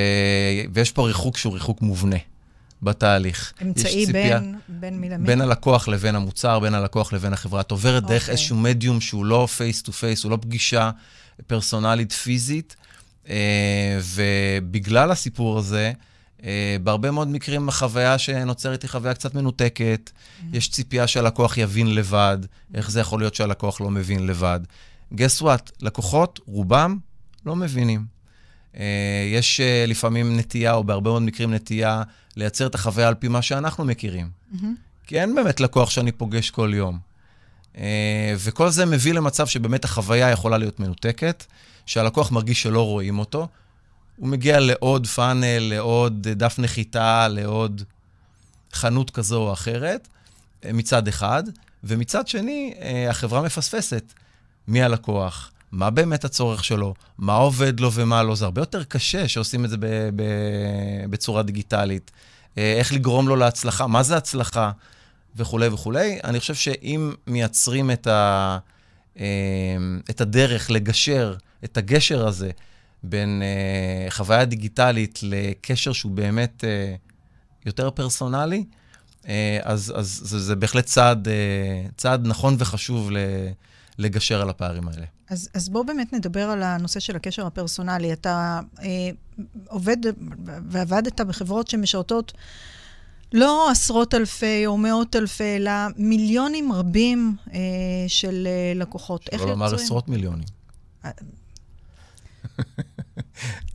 ויש 0.72 0.92
פה 0.92 1.06
ריחוק 1.06 1.36
שהוא 1.36 1.54
ריחוק 1.54 1.82
מובנה. 1.82 2.16
בתהליך. 2.82 3.52
אמצעי 3.62 4.06
בין, 4.06 4.58
בין 4.68 5.00
מי 5.00 5.08
למי? 5.08 5.26
בין 5.26 5.40
הלקוח 5.40 5.88
לבין 5.88 6.14
המוצר, 6.14 6.58
בין 6.58 6.74
הלקוח 6.74 7.12
לבין 7.12 7.32
החברה. 7.32 7.60
את 7.60 7.70
עוברת 7.70 8.04
okay. 8.04 8.08
דרך 8.08 8.22
אוקיי. 8.22 8.32
איזשהו 8.32 8.56
מדיום 8.56 9.00
שהוא 9.00 9.24
לא 9.24 9.48
face 9.56 9.82
to 9.82 9.92
face, 9.92 10.24
הוא 10.24 10.30
לא 10.30 10.36
פגישה 10.36 10.90
פרסונלית 11.46 12.12
פיזית, 12.12 12.76
ובגלל 14.00 15.10
הסיפור 15.10 15.58
הזה, 15.58 15.92
אה, 16.44 16.76
בהרבה 16.82 17.10
מאוד 17.10 17.28
מקרים 17.28 17.68
החוויה 17.68 18.18
שנוצרת 18.18 18.82
היא 18.82 18.90
חוויה 18.90 19.14
קצת 19.14 19.34
מנותקת. 19.34 20.10
Mm-hmm. 20.10 20.44
יש 20.52 20.70
ציפייה 20.70 21.06
שהלקוח 21.06 21.58
יבין 21.58 21.94
לבד, 21.94 22.38
איך 22.74 22.90
זה 22.90 23.00
יכול 23.00 23.20
להיות 23.20 23.34
שהלקוח 23.34 23.80
לא 23.80 23.90
מבין 23.90 24.26
לבד. 24.26 24.60
guess 25.14 25.42
what? 25.42 25.72
לקוחות, 25.82 26.40
רובם, 26.46 26.98
לא 27.46 27.56
מבינים. 27.56 28.04
אה, 28.76 29.28
יש 29.32 29.60
אה, 29.60 29.84
לפעמים 29.86 30.38
נטייה, 30.38 30.72
או 30.74 30.84
בהרבה 30.84 31.10
מאוד 31.10 31.22
מקרים 31.22 31.54
נטייה, 31.54 32.02
לייצר 32.36 32.66
את 32.66 32.74
החוויה 32.74 33.08
על 33.08 33.14
פי 33.14 33.28
מה 33.28 33.42
שאנחנו 33.42 33.84
מכירים. 33.84 34.30
Mm-hmm. 34.52 34.66
כי 35.06 35.20
אין 35.20 35.34
באמת 35.34 35.60
לקוח 35.60 35.90
שאני 35.90 36.12
פוגש 36.12 36.50
כל 36.50 36.72
יום. 36.74 36.98
וכל 38.38 38.70
זה 38.70 38.86
מביא 38.86 39.12
למצב 39.14 39.46
שבאמת 39.46 39.84
החוויה 39.84 40.30
יכולה 40.30 40.58
להיות 40.58 40.80
מנותקת, 40.80 41.44
שהלקוח 41.88 42.32
מרגיש 42.32 42.62
שלא 42.62 42.86
רואים 42.86 43.18
אותו, 43.18 43.48
הוא 44.16 44.28
מגיע 44.28 44.60
לעוד 44.60 45.06
פאנל, 45.06 45.58
לעוד 45.58 46.28
דף 46.28 46.58
נחיתה, 46.58 47.28
לעוד 47.28 47.82
חנות 48.72 49.10
כזו 49.10 49.42
או 49.42 49.52
אחרת, 49.52 50.08
מצד 50.72 51.08
אחד, 51.08 51.42
ומצד 51.84 52.28
שני, 52.28 52.74
אה, 52.80 53.10
החברה 53.10 53.42
מפספסת 53.42 54.12
מי 54.68 54.82
הלקוח, 54.82 55.50
מה 55.72 55.90
באמת 55.90 56.24
הצורך 56.24 56.64
שלו, 56.64 56.94
מה 57.18 57.34
עובד 57.34 57.80
לו 57.80 57.92
ומה 57.92 58.22
לא. 58.22 58.34
זה 58.34 58.44
הרבה 58.44 58.62
יותר 58.62 58.84
קשה 58.84 59.28
שעושים 59.28 59.64
את 59.64 59.70
זה 59.70 59.76
ב- 59.76 59.86
ב- 60.16 61.04
בצורה 61.10 61.42
דיגיטלית. 61.42 62.10
אה, 62.58 62.74
איך 62.78 62.92
לגרום 62.92 63.28
לו 63.28 63.36
להצלחה, 63.36 63.86
מה 63.86 64.02
זה 64.02 64.16
הצלחה 64.16 64.70
וכולי 65.36 65.68
וכולי. 65.68 66.18
אני 66.24 66.40
חושב 66.40 66.54
שאם 66.54 67.12
מייצרים 67.26 67.90
את, 67.90 68.06
ה- 68.06 68.58
אה, 69.20 69.24
את 70.10 70.20
הדרך 70.20 70.70
לגשר, 70.70 71.34
את 71.64 71.76
הגשר 71.76 72.26
הזה, 72.26 72.50
בין 73.02 73.42
uh, 74.08 74.10
חוויה 74.10 74.44
דיגיטלית 74.44 75.20
לקשר 75.22 75.92
שהוא 75.92 76.12
באמת 76.12 76.64
uh, 76.64 77.66
יותר 77.66 77.90
פרסונלי, 77.90 78.64
uh, 79.22 79.26
אז, 79.62 79.92
אז 79.96 80.20
זה, 80.24 80.40
זה 80.40 80.56
בהחלט 80.56 80.84
צעד, 80.84 81.28
uh, 81.28 81.30
צעד 81.96 82.26
נכון 82.26 82.56
וחשוב 82.58 83.10
ל, 83.10 83.16
לגשר 83.98 84.42
על 84.42 84.50
הפערים 84.50 84.88
האלה. 84.88 85.06
אז, 85.28 85.48
אז 85.54 85.68
בואו 85.68 85.86
באמת 85.86 86.12
נדבר 86.12 86.50
על 86.50 86.62
הנושא 86.62 87.00
של 87.00 87.16
הקשר 87.16 87.46
הפרסונלי. 87.46 88.12
אתה 88.12 88.60
uh, 88.76 88.82
עובד 89.66 89.96
ועבדת 90.68 91.20
בחברות 91.20 91.68
שמשרתות 91.68 92.32
לא 93.32 93.70
עשרות 93.70 94.14
אלפי 94.14 94.66
או 94.66 94.78
מאות 94.78 95.16
אלפי, 95.16 95.56
אלא 95.56 95.70
מיליונים 95.96 96.72
רבים 96.72 97.36
uh, 97.46 97.52
של 98.08 98.48
uh, 98.74 98.78
לקוחות. 98.78 99.20
איך 99.32 99.32
יוצרים? 99.32 99.48
שלא 99.48 99.66
לומר 99.66 99.74
עשרות 99.74 100.08
מיליונים. 100.08 100.44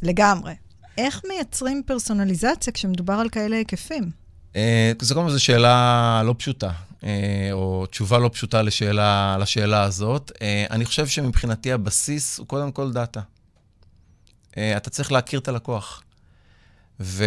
לגמרי. 0.01 0.53
איך 0.97 1.21
מייצרים 1.27 1.81
פרסונליזציה 1.85 2.73
כשמדובר 2.73 3.13
על 3.13 3.29
כאלה 3.29 3.55
היקפים? 3.55 4.23
אה, 4.55 4.91
זו 5.01 5.15
קודם 5.15 5.27
כל 5.27 5.37
שאלה 5.37 6.21
לא 6.25 6.35
פשוטה, 6.37 6.71
אה, 7.03 7.49
או 7.51 7.85
תשובה 7.85 8.17
לא 8.17 8.29
פשוטה 8.33 8.61
לשאלה, 8.61 9.37
לשאלה 9.39 9.83
הזאת. 9.83 10.31
אה, 10.41 10.65
אני 10.71 10.85
חושב 10.85 11.07
שמבחינתי 11.07 11.71
הבסיס 11.71 12.37
הוא 12.37 12.47
קודם 12.47 12.71
כל 12.71 12.91
דאטה. 12.91 13.21
אתה 14.77 14.89
צריך 14.89 15.11
להכיר 15.11 15.39
את 15.39 15.47
הלקוח. 15.47 16.03
ו, 16.99 17.25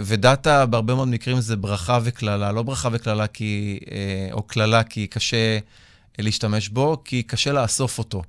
ודאטה 0.00 0.66
בהרבה 0.66 0.94
מאוד 0.94 1.08
מקרים 1.08 1.40
זה 1.40 1.56
ברכה 1.56 1.98
וקללה, 2.02 2.52
לא 2.52 2.62
ברכה 2.62 2.88
וקללה 2.92 3.26
כי, 3.26 3.78
או 4.32 4.42
קללה 4.42 4.82
כי 4.82 5.06
קשה 5.06 5.58
להשתמש 6.18 6.68
בו, 6.68 7.02
כי 7.04 7.22
קשה 7.22 7.52
לאסוף 7.52 7.98
אותו. 7.98 8.22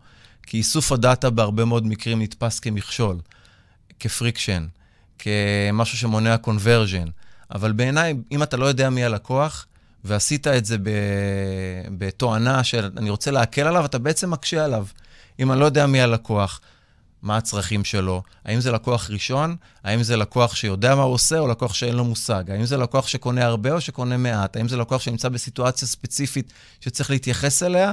כי 0.45 0.57
איסוף 0.57 0.91
הדאטה 0.91 1.29
בהרבה 1.29 1.65
מאוד 1.65 1.88
מקרים 1.88 2.21
נתפס 2.21 2.59
כמכשול, 2.59 3.17
כפריקשן, 4.00 4.67
כמשהו 5.19 5.97
שמונע 5.97 6.38
קונברג'ן. 6.38 7.07
אבל 7.51 7.71
בעיניי, 7.71 8.13
אם 8.31 8.43
אתה 8.43 8.57
לא 8.57 8.65
יודע 8.65 8.89
מי 8.89 9.03
הלקוח, 9.03 9.65
ועשית 10.03 10.47
את 10.47 10.65
זה 10.65 10.77
בתואנה 11.97 12.63
של 12.63 12.91
אני 12.97 13.09
רוצה 13.09 13.31
להקל 13.31 13.67
עליו, 13.67 13.85
אתה 13.85 13.97
בעצם 13.97 14.31
מקשה 14.31 14.65
עליו. 14.65 14.85
אם 15.39 15.51
אני 15.51 15.59
לא 15.59 15.65
יודע 15.65 15.85
מי 15.88 16.01
הלקוח, 16.01 16.62
מה 17.21 17.38
הצרכים 17.38 17.85
שלו, 17.85 18.23
האם 18.45 18.62
זה 18.62 18.71
לקוח 18.71 19.09
ראשון, 19.09 19.55
האם 19.83 20.03
זה 20.03 20.17
לקוח 20.17 20.55
שיודע 20.55 20.95
מה 20.95 21.01
הוא 21.01 21.13
עושה, 21.13 21.39
או 21.39 21.47
לקוח 21.47 21.73
שאין 21.73 21.95
לו 21.95 22.03
מושג, 22.05 22.51
האם 22.51 22.65
זה 22.65 22.77
לקוח 22.77 23.07
שקונה 23.07 23.45
הרבה 23.45 23.71
או 23.71 23.81
שקונה 23.81 24.17
מעט, 24.17 24.55
האם 24.55 24.67
זה 24.67 24.77
לקוח 24.77 25.01
שנמצא 25.01 25.29
בסיטואציה 25.29 25.88
ספציפית 25.88 26.53
שצריך 26.79 27.09
להתייחס 27.09 27.63
אליה, 27.63 27.91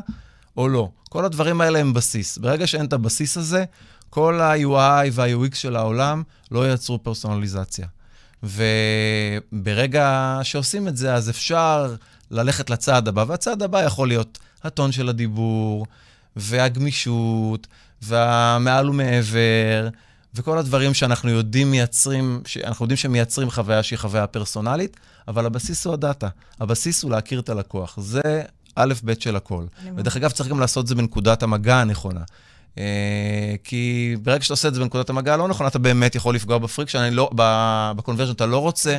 או 0.56 0.68
לא. 0.68 0.88
כל 1.08 1.24
הדברים 1.24 1.60
האלה 1.60 1.78
הם 1.78 1.92
בסיס. 1.92 2.38
ברגע 2.38 2.66
שאין 2.66 2.86
את 2.86 2.92
הבסיס 2.92 3.36
הזה, 3.36 3.64
כל 4.10 4.40
ה-UI 4.40 5.08
וה-UX 5.12 5.54
של 5.54 5.76
העולם 5.76 6.22
לא 6.50 6.70
ייצרו 6.70 7.02
פרסונליזציה. 7.02 7.86
וברגע 8.42 10.38
שעושים 10.42 10.88
את 10.88 10.96
זה, 10.96 11.14
אז 11.14 11.30
אפשר 11.30 11.94
ללכת 12.30 12.70
לצעד 12.70 13.08
הבא, 13.08 13.24
והצעד 13.28 13.62
הבא 13.62 13.82
יכול 13.82 14.08
להיות 14.08 14.38
הטון 14.64 14.92
של 14.92 15.08
הדיבור, 15.08 15.86
והגמישות, 16.36 17.66
והמעל 18.02 18.90
ומעבר, 18.90 19.88
וכל 20.34 20.58
הדברים 20.58 20.94
שאנחנו 20.94 21.30
יודעים 21.30 21.70
מייצרים, 21.70 22.42
שאנחנו 22.46 22.84
יודעים 22.84 22.96
שמייצרים 22.96 23.50
חוויה 23.50 23.82
שהיא 23.82 23.98
חוויה 23.98 24.26
פרסונלית, 24.26 24.96
אבל 25.28 25.46
הבסיס 25.46 25.86
הוא 25.86 25.94
הדאטה. 25.94 26.28
הבסיס 26.60 27.02
הוא 27.02 27.10
להכיר 27.10 27.40
את 27.40 27.48
הלקוח. 27.48 27.94
זה 28.00 28.42
א', 28.74 28.94
ב' 29.04 29.20
של 29.20 29.36
הכל. 29.36 29.66
ודרך 29.96 30.16
אגב, 30.16 30.30
צריך 30.30 30.48
גם 30.48 30.60
לעשות 30.60 30.82
את 30.82 30.88
זה 30.88 30.94
בנקודת 30.94 31.42
המגע 31.42 31.76
הנכונה. 31.76 32.20
Uh, 32.74 32.78
כי 33.64 34.16
ברגע 34.22 34.42
שאתה 34.42 34.52
עושה 34.52 34.68
את 34.68 34.74
זה 34.74 34.80
בנקודת 34.80 35.10
המגע 35.10 35.34
הלא 35.34 35.48
נכונה, 35.48 35.68
אתה 35.68 35.78
באמת 35.78 36.14
יכול 36.14 36.34
לפגוע 36.34 36.58
ב 36.58 36.64
friction, 36.64 37.12
לא, 37.12 37.30
ב 37.96 37.99
conversion, 37.99 38.32
אתה 38.32 38.46
לא 38.46 38.58
רוצה 38.58 38.98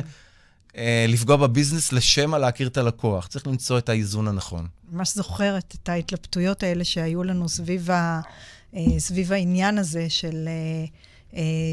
uh, 0.68 0.74
לפגוע 1.08 1.36
ב 1.36 1.42
business 1.42 1.92
לשם 1.92 2.34
להכיר 2.34 2.68
את 2.68 2.76
הלקוח. 2.76 3.26
צריך 3.26 3.46
למצוא 3.46 3.78
את 3.78 3.88
האיזון 3.88 4.28
הנכון. 4.28 4.66
ממש 4.92 5.14
זוכרת 5.14 5.74
את 5.82 5.88
ההתלבטויות 5.88 6.62
האלה 6.62 6.84
שהיו 6.84 7.24
לנו 7.24 7.48
סביב, 7.48 7.90
ה, 7.90 8.20
uh, 8.74 8.76
סביב 8.98 9.32
העניין 9.32 9.78
הזה 9.78 10.06
של... 10.08 10.48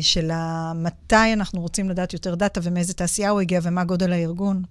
של 0.02 0.32
מתי 0.76 1.34
אנחנו 1.34 1.62
רוצים 1.62 1.90
לדעת 1.90 2.14
יותר 2.14 2.36
דאטה 2.36 2.60
ומאיזה 2.64 2.94
תעשייה 2.94 3.30
הוא 3.30 3.42
הגיע 3.42 3.60
ומה 3.64 3.84
גודל 3.84 4.14
הארגון. 4.14 4.64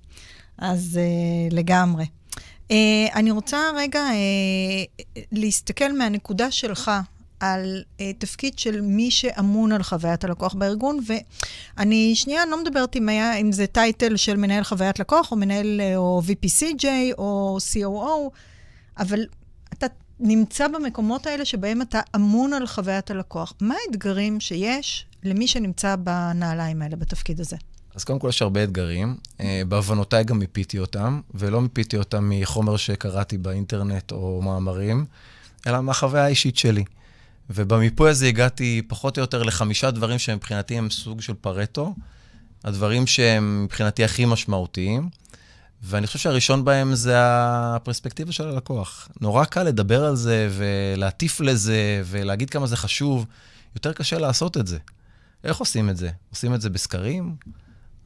אז 0.59 1.01
לגמרי. 1.51 2.05
Uh, 2.69 2.73
אני 3.15 3.31
רוצה 3.31 3.59
רגע 3.77 4.09
uh, 4.09 5.23
להסתכל 5.33 5.93
מהנקודה 5.93 6.51
שלך 6.51 6.91
על 7.41 7.83
uh, 7.83 8.03
תפקיד 8.19 8.59
של 8.59 8.81
מי 8.81 9.11
שאמון 9.11 9.73
על 9.73 9.83
חוויית 9.83 10.25
הלקוח 10.25 10.55
בארגון, 10.55 10.99
ואני 11.07 12.15
שנייה 12.15 12.47
לא 12.47 12.63
מדברת 12.63 12.97
אם, 12.97 13.09
היה, 13.09 13.37
אם 13.37 13.53
זה 13.53 13.67
טייטל 13.67 14.17
של 14.17 14.37
מנהל 14.37 14.65
חוויית 14.65 14.99
לקוח, 14.99 15.33
או 15.33 15.37
מנהל, 15.37 15.81
uh, 15.81 15.97
או 15.97 16.23
VPCJ, 16.27 16.85
או 17.19 17.59
COO, 17.73 18.31
אבל 18.99 19.27
אתה 19.73 19.87
נמצא 20.21 20.69
במקומות 20.69 21.27
האלה 21.27 21.45
שבהם 21.45 21.83
אתה 21.83 22.01
אמון 22.17 22.53
על 22.53 22.67
חוויית 22.67 23.11
הלקוח. 23.11 23.53
מה 23.61 23.75
האתגרים 23.87 24.41
שיש 24.41 25.07
למי 25.25 25.47
שנמצא 25.47 25.97
בנעליים 25.97 26.83
האלה, 26.83 26.97
בתפקיד 26.97 27.41
הזה? 27.41 27.57
אז 27.99 28.05
קודם 28.05 28.19
כל 28.19 28.29
יש 28.29 28.43
הרבה 28.43 28.65
אתגרים. 28.65 29.17
Uh, 29.39 29.43
בעוונותיי 29.69 30.25
גם 30.25 30.39
מיפיתי 30.39 30.79
אותם, 30.79 31.21
ולא 31.35 31.61
מיפיתי 31.61 31.97
אותם 31.97 32.31
מחומר 32.31 32.77
שקראתי 32.77 33.39
באינטרנט 33.39 34.13
או 34.13 34.43
מאמרים, 34.43 35.07
אלא 35.67 35.81
מהחוויה 35.81 36.25
האישית 36.25 36.57
שלי. 36.57 36.85
ובמיפוי 37.51 38.11
הזה 38.11 38.27
הגעתי 38.27 38.83
פחות 38.89 39.19
או 39.19 39.21
יותר 39.21 39.43
לחמישה 39.43 39.91
דברים 39.91 40.19
שמבחינתי 40.19 40.79
הם 40.79 40.91
סוג 40.91 41.21
של 41.21 41.35
פרטו, 41.35 41.95
הדברים 42.65 43.07
שהם 43.07 43.65
מבחינתי 43.65 44.05
הכי 44.05 44.25
משמעותיים. 44.25 45.09
ואני 45.83 46.07
חושב 46.07 46.19
שהראשון 46.19 46.65
בהם 46.65 46.95
זה 46.95 47.15
הפרספקטיבה 47.19 48.33
של 48.33 48.49
הלקוח. 48.49 49.09
נורא 49.21 49.45
קל 49.45 49.63
לדבר 49.63 50.05
על 50.05 50.17
זה 50.17 50.49
ולהטיף 50.51 51.41
לזה 51.41 52.03
ולהגיד 52.05 52.51
כמה 52.51 52.67
זה 52.67 52.77
חשוב, 52.77 53.27
יותר 53.75 53.93
קשה 53.93 54.19
לעשות 54.19 54.57
את 54.57 54.67
זה. 54.67 54.79
איך 55.45 55.57
עושים 55.57 55.91
את 55.91 55.97
זה? 55.97 56.11
עושים 56.31 56.55
את 56.55 56.61
זה 56.61 56.71
בסקרים? 56.71 57.37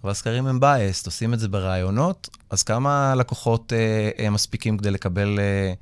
אבל 0.03 0.11
הסקרים 0.11 0.47
הם 0.47 0.59
biased, 0.63 1.07
עושים 1.07 1.35
את 1.35 1.41
זה 1.41 1.49
ברעיונות, 1.49 2.29
אז 2.51 2.63
כמה 2.63 3.15
לקוחות 3.15 3.73
אה, 3.73 4.25
אה, 4.25 4.31
מספיקים 4.31 4.79
כדי 4.79 4.91
לקבל 4.91 5.39
אה, 5.39 5.73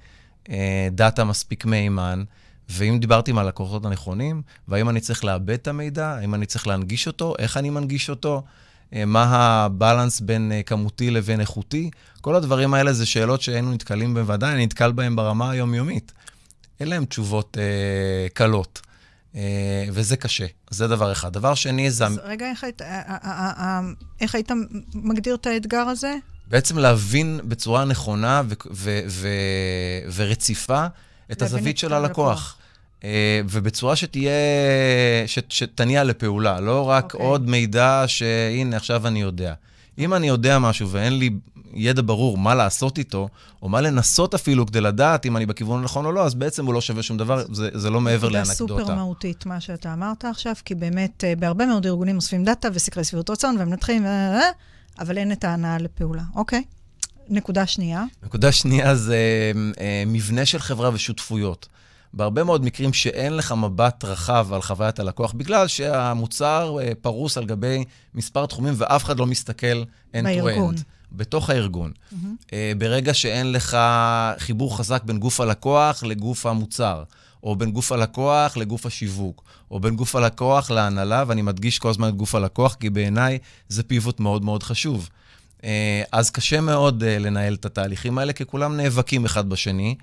אה, 0.50 0.88
דאטה 0.92 1.24
מספיק 1.24 1.64
מהימן? 1.64 2.24
ואם 2.70 2.98
דיברתי 3.00 3.30
עם 3.30 3.38
הלקוחות 3.38 3.84
הנכונים, 3.84 4.42
והאם 4.68 4.88
אני 4.88 5.00
צריך 5.00 5.24
לאבד 5.24 5.50
את 5.50 5.68
המידע, 5.68 6.06
האם 6.06 6.34
אני 6.34 6.46
צריך 6.46 6.66
להנגיש 6.66 7.06
אותו, 7.06 7.34
איך 7.38 7.56
אני 7.56 7.70
מנגיש 7.70 8.10
אותו, 8.10 8.42
אה, 8.94 9.04
מה 9.04 9.24
הבלנס 9.24 10.20
בין 10.20 10.52
אה, 10.52 10.62
כמותי 10.62 11.10
לבין 11.10 11.40
איכותי, 11.40 11.90
כל 12.20 12.34
הדברים 12.34 12.74
האלה 12.74 12.92
זה 12.92 13.06
שאלות 13.06 13.42
שהיינו 13.42 13.72
נתקלים 13.72 14.14
בהן, 14.14 14.24
ודאי 14.28 14.52
אני 14.52 14.66
נתקל 14.66 14.92
בהן 14.92 15.16
ברמה 15.16 15.50
היומיומית. 15.50 16.12
אין 16.80 16.88
להם 16.88 17.04
תשובות 17.04 17.56
אה, 17.60 18.28
קלות. 18.28 18.80
וזה 19.92 20.16
קשה, 20.16 20.46
זה 20.70 20.88
דבר 20.88 21.12
אחד. 21.12 21.32
דבר 21.32 21.54
שני, 21.54 21.90
זה... 21.90 22.06
אז 22.06 22.20
רגע, 22.24 22.50
איך 22.50 22.64
היית, 22.64 22.82
איך 24.20 24.34
היית 24.34 24.50
מגדיר 24.94 25.34
את 25.34 25.46
האתגר 25.46 25.80
הזה? 25.88 26.14
בעצם 26.46 26.78
להבין 26.78 27.40
בצורה 27.44 27.84
נכונה 27.84 28.42
ו- 28.48 28.54
ו- 28.70 29.00
ו- 29.08 30.10
ורציפה 30.14 30.86
את 31.32 31.42
הזווית 31.42 31.78
של 31.78 31.92
הלקוח. 31.92 32.56
Uh, 33.00 33.02
ובצורה 33.50 33.96
שתהיה, 33.96 34.30
ש- 35.26 35.38
שתניע 35.48 36.04
לפעולה, 36.04 36.60
לא 36.60 36.88
רק 36.88 37.04
okay. 37.04 37.14
אוקיי. 37.14 37.26
עוד 37.26 37.48
מידע 37.48 38.04
שהנה, 38.06 38.76
עכשיו 38.76 39.06
אני 39.06 39.20
יודע. 39.20 39.54
אם 39.98 40.14
אני 40.14 40.28
יודע 40.28 40.58
משהו 40.58 40.88
ואין 40.90 41.18
לי 41.18 41.30
ידע 41.74 42.02
ברור 42.04 42.38
מה 42.38 42.54
לעשות 42.54 42.98
איתו, 42.98 43.28
או 43.62 43.68
מה 43.68 43.80
לנסות 43.80 44.34
אפילו 44.34 44.66
כדי 44.66 44.80
לדעת 44.80 45.26
אם 45.26 45.36
אני 45.36 45.46
בכיוון 45.46 45.80
הנכון 45.80 46.06
או 46.06 46.12
לא, 46.12 46.24
אז 46.24 46.34
בעצם 46.34 46.66
הוא 46.66 46.74
לא 46.74 46.80
שווה 46.80 47.02
שום 47.02 47.16
דבר, 47.16 47.44
זה, 47.52 47.70
זה 47.74 47.90
לא 47.90 48.00
מעבר 48.00 48.28
לאנקדוטה. 48.28 48.54
זה 48.54 48.84
סופר 48.84 48.94
מהותית, 48.94 49.46
מה 49.46 49.60
שאתה 49.60 49.92
אמרת 49.92 50.24
עכשיו, 50.24 50.54
כי 50.64 50.74
באמת, 50.74 51.24
uh, 51.24 51.40
בהרבה 51.40 51.66
מאוד 51.66 51.86
ארגונים 51.86 52.16
אוספים 52.16 52.44
דאטה 52.44 52.68
וסקרי 52.72 53.04
סביבות 53.04 53.30
רצון, 53.30 53.56
ומנתחים, 53.60 54.06
אבל 54.98 55.18
אין 55.18 55.32
את 55.32 55.44
ההנאה 55.44 55.78
לפעולה. 55.78 56.22
אוקיי. 56.34 56.62
נקודה 57.30 57.66
שנייה. 57.66 58.04
נקודה 58.22 58.52
שנייה 58.52 58.94
זה 58.94 59.18
אה, 59.80 60.04
מבנה 60.06 60.46
של 60.46 60.58
חברה 60.58 60.90
ושותפויות. 60.92 61.68
בהרבה 62.14 62.44
מאוד 62.44 62.64
מקרים 62.64 62.92
שאין 62.92 63.36
לך 63.36 63.52
מבט 63.52 64.04
רחב 64.04 64.48
על 64.52 64.62
חוויית 64.62 64.98
הלקוח, 64.98 65.32
בגלל 65.32 65.68
שהמוצר 65.68 66.76
אה, 66.80 66.92
פרוס 67.00 67.38
על 67.38 67.44
גבי 67.44 67.84
מספר 68.14 68.46
תחומים 68.46 68.74
ואף 68.76 69.04
אחד 69.04 69.18
לא 69.18 69.26
מסתכל 69.26 69.82
end 70.12 70.22
בארגון. 70.22 70.74
to 70.74 70.78
end. 70.78 70.82
בתוך 71.12 71.50
הארגון. 71.50 71.92
Mm-hmm. 71.92 72.16
ברגע 72.78 73.14
שאין 73.14 73.52
לך 73.52 73.78
חיבור 74.38 74.78
חזק 74.78 75.02
בין 75.04 75.18
גוף 75.18 75.40
הלקוח 75.40 76.02
לגוף 76.02 76.46
המוצר, 76.46 77.02
או 77.42 77.56
בין 77.56 77.70
גוף 77.70 77.92
הלקוח 77.92 78.56
לגוף 78.56 78.86
השיווק, 78.86 79.44
או 79.70 79.80
בין 79.80 79.96
גוף 79.96 80.16
הלקוח 80.16 80.70
להנהלה, 80.70 81.24
ואני 81.26 81.42
מדגיש 81.42 81.78
כל 81.78 81.88
הזמן 81.88 82.08
את 82.08 82.16
גוף 82.16 82.34
הלקוח, 82.34 82.74
כי 82.74 82.90
בעיניי 82.90 83.38
זה 83.68 83.82
פיבוט 83.82 84.20
מאוד 84.20 84.44
מאוד 84.44 84.62
חשוב. 84.62 85.08
אה, 85.64 86.02
אז 86.12 86.30
קשה 86.30 86.60
מאוד 86.60 87.02
אה, 87.02 87.18
לנהל 87.18 87.54
את 87.54 87.64
התהליכים 87.64 88.18
האלה, 88.18 88.32
כי 88.32 88.46
כולם 88.46 88.76
נאבקים 88.76 89.24
אחד 89.24 89.48
בשני, 89.48 89.94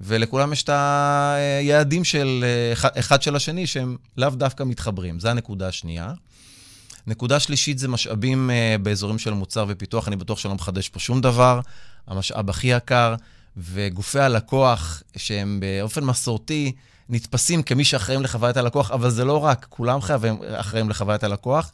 ולכולם 0.00 0.52
יש 0.52 0.62
את 0.62 0.70
היעדים 0.72 2.04
של 2.04 2.44
אה, 2.44 2.90
אחד 3.00 3.22
של 3.22 3.36
השני, 3.36 3.66
שהם 3.66 3.96
לאו 4.16 4.30
דווקא 4.30 4.64
מתחברים. 4.64 5.20
זו 5.20 5.28
הנקודה 5.28 5.68
השנייה. 5.68 6.12
נקודה 7.06 7.40
שלישית 7.40 7.78
זה 7.78 7.88
משאבים 7.88 8.50
באזורים 8.82 9.18
של 9.18 9.32
מוצר 9.32 9.64
ופיתוח, 9.68 10.08
אני 10.08 10.16
בטוח 10.16 10.38
שלא 10.38 10.54
מחדש 10.54 10.88
פה 10.88 10.98
שום 10.98 11.20
דבר. 11.20 11.60
המשאב 12.06 12.50
הכי 12.50 12.66
יקר, 12.66 13.14
וגופי 13.56 14.20
הלקוח, 14.20 15.02
שהם 15.16 15.60
באופן 15.60 16.04
מסורתי, 16.04 16.72
נתפסים 17.08 17.62
כמי 17.62 17.84
שאחראים 17.84 18.22
לחוויית 18.22 18.56
הלקוח, 18.56 18.90
אבל 18.90 19.10
זה 19.10 19.24
לא 19.24 19.44
רק, 19.44 19.66
כולם 19.68 20.00
חייבים 20.00 20.38
אחראים 20.56 20.90
לחוויית 20.90 21.24
הלקוח. 21.24 21.70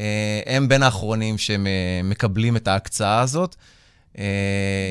אה, 0.00 0.40
הם 0.46 0.68
בין 0.68 0.82
האחרונים 0.82 1.38
שמקבלים 1.38 2.56
את 2.56 2.68
ההקצאה 2.68 3.20
הזאת. 3.20 3.54
אה, 4.18 4.24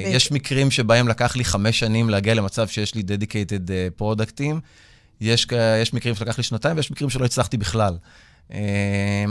יש 0.05 0.31
מקרים 0.31 0.71
שבהם 0.71 1.07
לקח 1.07 1.35
לי 1.35 1.45
חמש 1.45 1.79
שנים 1.79 2.09
להגיע 2.09 2.33
למצב 2.33 2.67
שיש 2.67 2.95
לי 2.95 3.01
dedicated 3.01 3.71
אה, 3.71 3.87
פרודקטים. 3.95 4.59
יש, 5.21 5.47
יש 5.81 5.93
מקרים 5.93 6.15
שלקח 6.15 6.37
לי 6.37 6.43
שנתיים 6.43 6.77
ויש 6.77 6.91
מקרים 6.91 7.09
שלא 7.09 7.25
הצלחתי 7.25 7.57
בכלל. 7.57 7.97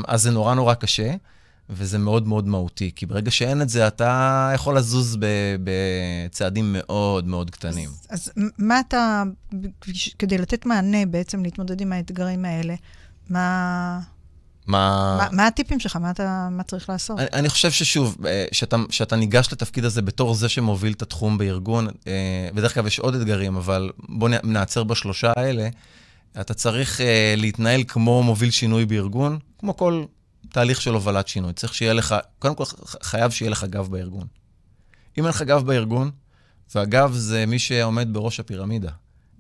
אז 0.09 0.23
זה 0.23 0.31
נורא 0.31 0.55
נורא 0.55 0.75
קשה, 0.75 1.15
וזה 1.71 1.99
מאוד 1.99 2.29
מאוד 2.29 2.49
מהותי, 2.49 2.91
כי 2.97 3.07
ברגע 3.07 3.31
שאין 3.31 3.63
את 3.63 3.69
זה, 3.69 3.87
אתה 3.87 4.51
יכול 4.55 4.77
לזוז 4.77 5.19
בצעדים 5.65 6.73
מאוד 6.79 7.27
מאוד 7.27 7.51
קטנים. 7.51 7.89
אז, 7.89 8.33
אז 8.37 8.45
מה 8.59 8.81
אתה, 8.81 9.23
כדי 10.19 10.39
לתת 10.39 10.67
מענה 10.67 11.07
בעצם 11.07 11.43
להתמודד 11.43 11.81
עם 11.81 11.93
האתגרים 11.93 12.45
האלה, 12.45 12.75
מה... 13.31 14.01
מה... 14.67 15.17
מה, 15.19 15.29
מה 15.33 15.47
הטיפים 15.47 15.81
שלך? 15.81 15.97
מה, 15.97 16.11
אתה, 16.11 16.49
מה 16.51 16.63
צריך 16.63 16.89
לעשות? 16.89 17.19
אני, 17.19 17.27
אני 17.33 17.49
חושב 17.49 17.71
ששוב, 17.71 18.17
אה, 18.27 18.45
שאתה 18.91 19.17
ניגש 19.17 19.53
לתפקיד 19.53 19.85
הזה 19.85 20.03
בתור 20.03 20.35
זה 20.35 20.49
שמוביל 20.49 20.93
את 20.93 21.03
התחום 21.03 21.39
בארגון, 21.39 21.89
אה, 22.07 22.49
בדרך 22.55 22.75
כלל 22.75 22.87
יש 22.87 22.99
עוד 22.99 23.15
אתגרים, 23.15 23.57
אבל 23.57 23.91
בואו 24.09 24.33
נעצר 24.45 24.85
בשלושה 24.85 25.33
האלה. 25.37 25.69
אתה 26.41 26.55
צריך 26.55 27.01
אה, 27.01 27.35
להתנהל 27.37 27.85
כמו 27.89 28.23
מוביל 28.23 28.51
שינוי 28.51 28.87
בארגון, 28.87 29.39
כמו 29.59 29.77
כל 29.77 30.05
תהליך 30.49 30.81
של 30.81 30.95
הובלת 30.95 31.29
שינוי. 31.29 31.53
צריך 31.53 31.75
שיהיה 31.75 31.93
לך, 31.93 32.15
קודם 32.39 32.55
כל 32.55 32.65
חייב 33.03 33.31
שיהיה 33.31 33.51
לך 33.51 33.65
גב 33.65 33.89
בארגון. 33.91 34.27
אם 35.19 35.25
אין 35.25 35.31
לך 35.31 35.43
גב 35.43 35.67
בארגון, 35.67 36.11
והגב 36.75 37.13
זה 37.13 37.47
מי 37.47 37.59
שעומד 37.59 38.09
בראש 38.13 38.41
הפירמידה. 38.41 38.91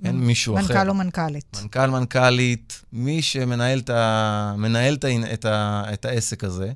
אין 0.05 0.21
מישהו 0.21 0.55
מנכ"ל 0.55 0.65
אחר. 0.65 0.75
מנכ"ל 0.75 0.89
או 0.89 0.95
מנכ"לית. 0.95 1.61
מנכ"ל, 1.63 1.87
מנכ"לית, 1.87 2.83
מי 2.93 3.23
שמנהל 3.23 3.79
את, 3.79 3.91
ה... 3.91 4.55
מנהל 4.59 4.95
את, 4.95 5.05
ה... 5.05 5.33
את, 5.33 5.45
ה... 5.45 5.85
את 5.93 6.05
העסק 6.05 6.45
הזה, 6.45 6.73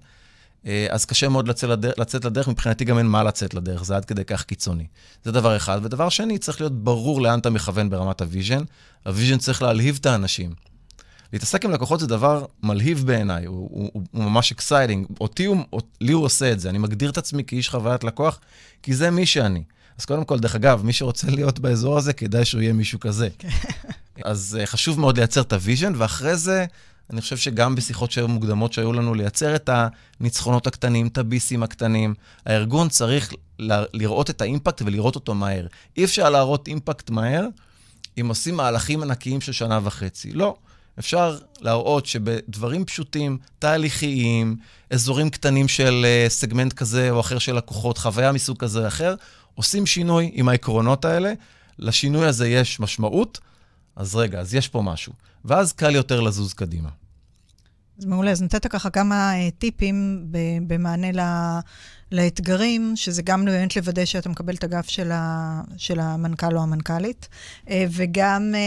אז 0.91 1.05
קשה 1.05 1.29
מאוד 1.29 1.49
לצאת 1.49 1.71
לדרך, 1.71 1.99
לצאת 1.99 2.25
לדרך, 2.25 2.49
מבחינתי 2.49 2.85
גם 2.85 2.99
אין 2.99 3.07
מה 3.07 3.23
לצאת 3.23 3.55
לדרך, 3.55 3.85
זה 3.85 3.97
עד 3.97 4.05
כדי 4.05 4.25
כך 4.25 4.43
קיצוני. 4.43 4.87
זה 5.25 5.33
דבר 5.33 5.57
אחד. 5.57 5.81
ודבר 5.83 6.09
שני, 6.09 6.39
צריך 6.39 6.61
להיות 6.61 6.85
ברור 6.85 7.21
לאן 7.21 7.39
אתה 7.39 7.51
מכוון 7.51 7.91
ברמת 7.91 8.21
ה 8.21 8.26
vision. 8.26 8.63
ה 9.07 9.12
vision 9.12 9.39
צריך 9.39 9.63
להלהיב 9.63 9.99
את 10.01 10.07
האנשים. 10.07 10.55
להתעסק 11.33 11.65
עם 11.65 11.71
לקוחות 11.71 12.01
זה 12.01 12.07
דבר 12.07 12.45
מלהיב 12.63 13.07
בעיניי, 13.07 13.47
הוא, 13.47 13.69
הוא, 13.73 13.91
הוא, 13.93 14.03
הוא 14.11 14.25
ממש 14.25 14.53
exciting. 14.53 15.07
אותי, 15.21 15.45
הוא, 15.45 15.57
לי 16.01 16.13
הוא 16.13 16.25
עושה 16.25 16.53
את 16.53 16.61
זה, 16.61 16.71
אני 16.71 16.79
מגדיר 16.79 17.11
את 17.11 17.19
עצמי 17.19 17.45
כאיש 17.45 17.69
חוויית 17.69 18.05
לקוח, 18.05 18.41
כי 18.83 18.95
זה 18.95 19.11
מי 19.11 19.27
שאני. 19.27 19.63
אז 19.99 20.05
קודם 20.05 20.25
כל, 20.25 20.39
דרך 20.39 20.55
אגב, 20.55 20.83
מי 20.85 20.93
שרוצה 20.93 21.31
להיות 21.37 21.59
באזור 21.59 21.99
הזה, 21.99 22.13
כדאי 22.13 22.45
שהוא 22.45 22.61
יהיה 22.61 22.73
מישהו 22.73 23.01
כזה. 23.01 23.29
כן. 23.39 23.49
אז 24.25 24.59
uh, 24.63 24.67
חשוב 24.67 25.01
מאוד 25.01 25.19
לייצר 25.19 25.41
את 25.41 25.53
ה 25.53 25.58
vision, 25.58 25.93
ואחרי 25.97 26.37
זה, 26.37 26.67
אני 27.11 27.21
חושב 27.21 27.37
שגם 27.37 27.75
בשיחות 27.75 28.11
שהיו 28.11 28.29
מוקדמות 28.29 28.73
שהיו 28.73 28.93
לנו, 28.93 29.15
לייצר 29.15 29.55
את 29.57 29.71
הניצחונות 30.21 30.67
הקטנים, 30.67 31.07
את 31.07 31.19
הביסים 31.19 31.63
הקטנים. 31.63 32.15
הארגון 32.47 32.89
צריך 32.89 33.33
ל- 33.59 33.85
לראות 33.93 34.31
את 34.31 34.41
האימפקט 34.41 34.83
ולראות 34.83 35.15
אותו 35.15 35.35
מהר. 35.35 35.67
אי 35.97 36.05
אפשר 36.05 36.31
להראות 36.31 36.69
אימפקט 36.69 37.11
מהר 37.11 37.47
אם 38.21 38.29
עושים 38.29 38.57
מהלכים 38.57 39.03
ענקיים 39.03 39.41
של 39.41 39.53
שנה 39.53 39.81
וחצי. 39.83 40.33
לא. 40.33 40.57
אפשר 40.99 41.39
להראות 41.61 42.07
שבדברים 42.07 42.85
פשוטים, 42.85 43.39
תהליכיים, 43.59 44.57
אזורים 44.91 45.31
קטנים 45.31 45.69
של 45.69 46.07
uh, 46.07 46.31
סגמנט 46.31 46.73
כזה 46.73 47.11
או 47.11 47.21
אחר 47.21 47.39
של 47.39 47.57
לקוחות, 47.57 47.99
חוויה 47.99 48.33
מסוג 48.33 48.57
כזה 48.59 48.83
או 48.83 48.87
אחר, 48.87 49.15
עושים 49.55 49.87
שינוי 49.87 50.31
עם 50.33 50.49
העקרונות 50.49 51.05
האלה, 51.05 51.33
לשינוי 51.79 52.27
הזה 52.27 52.49
יש 52.49 52.81
משמעות, 52.81 53.39
אז 53.97 54.17
רגע, 54.17 54.41
אז 54.41 54.55
יש 54.55 54.69
פה 54.69 54.83
משהו. 54.83 55.13
ואז 55.45 55.73
קל 55.73 55.95
יותר 55.95 56.21
לזוז 56.21 56.53
קדימה. 56.53 56.89
אז 58.01 58.07
מעולה, 58.07 58.31
אז 58.31 58.43
נתת 58.43 58.67
ככה 58.67 58.91
כמה 58.91 59.33
uh, 59.33 59.51
טיפים 59.59 60.27
במענה 60.67 61.13
ל... 61.13 61.21
לאתגרים, 62.13 62.93
שזה 62.97 63.23
גם 63.23 63.45
באמת 63.45 63.77
לוודא 63.77 64.05
שאתה 64.05 64.29
מקבל 64.29 64.55
את 64.55 64.65
הגף 64.65 64.89
של, 64.89 65.11
ה, 65.13 65.61
של 65.77 66.01
המנכ"ל 66.01 66.57
או 66.57 66.63
המנכ"לית, 66.63 67.29
אה, 67.71 67.85
וגם, 67.91 68.53
אה, 68.55 68.61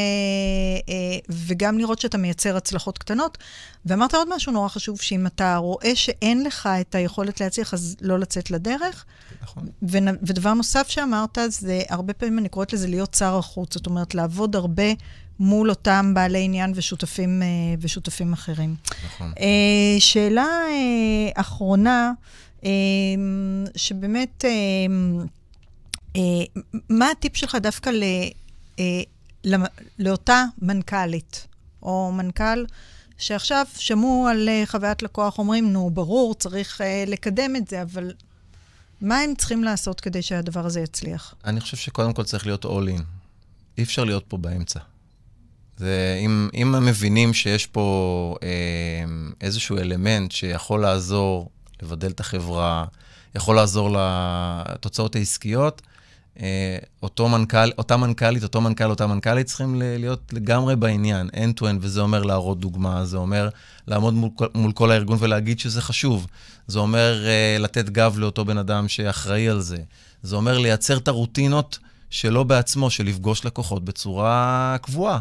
אה, 0.93 1.19
וגם 1.29 1.77
לראות 1.77 1.99
שאתה 1.99 2.17
מייצר 2.17 2.57
הצלחות 2.57 2.97
קטנות. 2.97 3.37
ואמרת 3.85 4.13
עוד 4.13 4.35
משהו 4.35 4.51
נורא 4.51 4.67
חשוב, 4.67 5.01
שאם 5.01 5.27
אתה 5.27 5.55
רואה 5.55 5.95
שאין 5.95 6.43
לך 6.43 6.69
את 6.81 6.95
היכולת 6.95 7.41
להצליח, 7.41 7.73
אז 7.73 7.95
לא 8.01 8.19
לצאת 8.19 8.51
לדרך. 8.51 9.05
נכון. 9.41 9.69
ו, 9.89 9.97
ודבר 10.21 10.53
נוסף 10.53 10.87
שאמרת, 10.87 11.37
זה 11.49 11.81
הרבה 11.89 12.13
פעמים 12.13 12.39
אני 12.39 12.49
קוראת 12.49 12.73
לזה 12.73 12.87
להיות 12.87 13.13
שר 13.13 13.37
החוץ, 13.37 13.73
זאת 13.73 13.85
אומרת, 13.85 14.15
לעבוד 14.15 14.55
הרבה 14.55 14.93
מול 15.39 15.69
אותם 15.69 16.11
בעלי 16.13 16.43
עניין 16.43 16.71
ושותפים, 16.75 17.41
ושותפים 17.79 18.33
אחרים. 18.33 18.75
נכון. 19.05 19.31
שאלה 19.99 20.47
אחרונה, 21.35 22.11
אמ, 22.63 23.65
שבאמת, 23.75 24.45
אמ, 24.45 25.25
אה, 26.15 26.21
מה 26.89 27.09
הטיפ 27.11 27.37
שלך 27.37 27.55
דווקא 27.61 27.89
ל, 27.89 28.03
אה, 28.79 29.01
לאותה 29.99 30.45
מנכ"לית 30.61 31.47
או 31.81 32.11
מנכ"ל 32.11 32.65
שעכשיו 33.17 33.65
שמעו 33.77 34.27
על 34.27 34.49
אה, 34.49 34.63
חוויית 34.65 35.03
לקוח, 35.03 35.39
אומרים, 35.39 35.73
נו, 35.73 35.89
ברור, 35.89 36.35
צריך 36.35 36.81
לקדם 37.07 37.55
את 37.55 37.67
זה, 37.67 37.81
אבל 37.81 38.13
מה 39.01 39.19
הם 39.19 39.35
צריכים 39.37 39.63
לעשות 39.63 40.01
כדי 40.01 40.21
שהדבר 40.21 40.65
הזה 40.65 40.79
יצליח? 40.81 41.35
אני 41.45 41.59
חושב 41.59 41.77
שקודם 41.77 42.13
כל 42.13 42.23
צריך 42.23 42.45
להיות 42.45 42.65
all 42.65 42.99
in. 42.99 43.01
אי 43.77 43.83
אפשר 43.83 44.03
להיות 44.03 44.23
פה 44.27 44.37
באמצע. 44.37 44.79
זה, 45.77 46.19
אם, 46.25 46.49
אם 46.53 46.75
הם 46.75 46.85
מבינים 46.85 47.33
שיש 47.33 47.67
פה 47.67 48.35
אה, 48.43 48.49
איזשהו 49.41 49.77
אלמנט 49.77 50.31
שיכול 50.31 50.81
לעזור 50.81 51.49
לבדל 51.81 52.11
את 52.11 52.19
החברה, 52.19 52.85
יכול 53.35 53.55
לעזור 53.55 53.97
לתוצאות 54.69 55.15
העסקיות. 55.15 55.81
אה, 56.39 56.77
אותו 57.03 57.29
מנכ"ל, 57.29 57.71
אותה 57.77 57.97
מנכ"לית, 57.97 58.43
אותו 58.43 58.61
מנכ"ל, 58.61 58.89
אותה 58.89 59.07
מנכ"לית 59.07 59.47
צריכים 59.47 59.81
להיות 59.81 60.33
לגמרי 60.33 60.75
בעניין, 60.75 61.29
end-to-end, 61.33 61.77
וזה 61.79 62.01
אומר 62.01 62.23
להראות 62.23 62.59
דוגמה, 62.59 63.05
זה 63.05 63.17
אומר 63.17 63.49
לעמוד 63.87 64.13
מול, 64.13 64.29
מול 64.55 64.71
כל 64.71 64.91
הארגון 64.91 65.17
ולהגיד 65.19 65.59
שזה 65.59 65.81
חשוב. 65.81 66.27
זה 66.67 66.79
אומר 66.79 67.25
uh, 67.25 67.61
לתת 67.61 67.89
גב 67.89 68.15
לאותו 68.17 68.45
בן 68.45 68.57
אדם 68.57 68.87
שאחראי 68.87 69.49
על 69.49 69.59
זה. 69.59 69.77
זה 70.23 70.35
אומר 70.35 70.57
לייצר 70.57 70.97
את 70.97 71.07
הרוטינות 71.07 71.79
שלו 72.09 72.45
בעצמו, 72.45 72.89
של 72.89 73.05
לפגוש 73.05 73.45
לקוחות 73.45 73.85
בצורה 73.85 74.77
קבועה. 74.81 75.19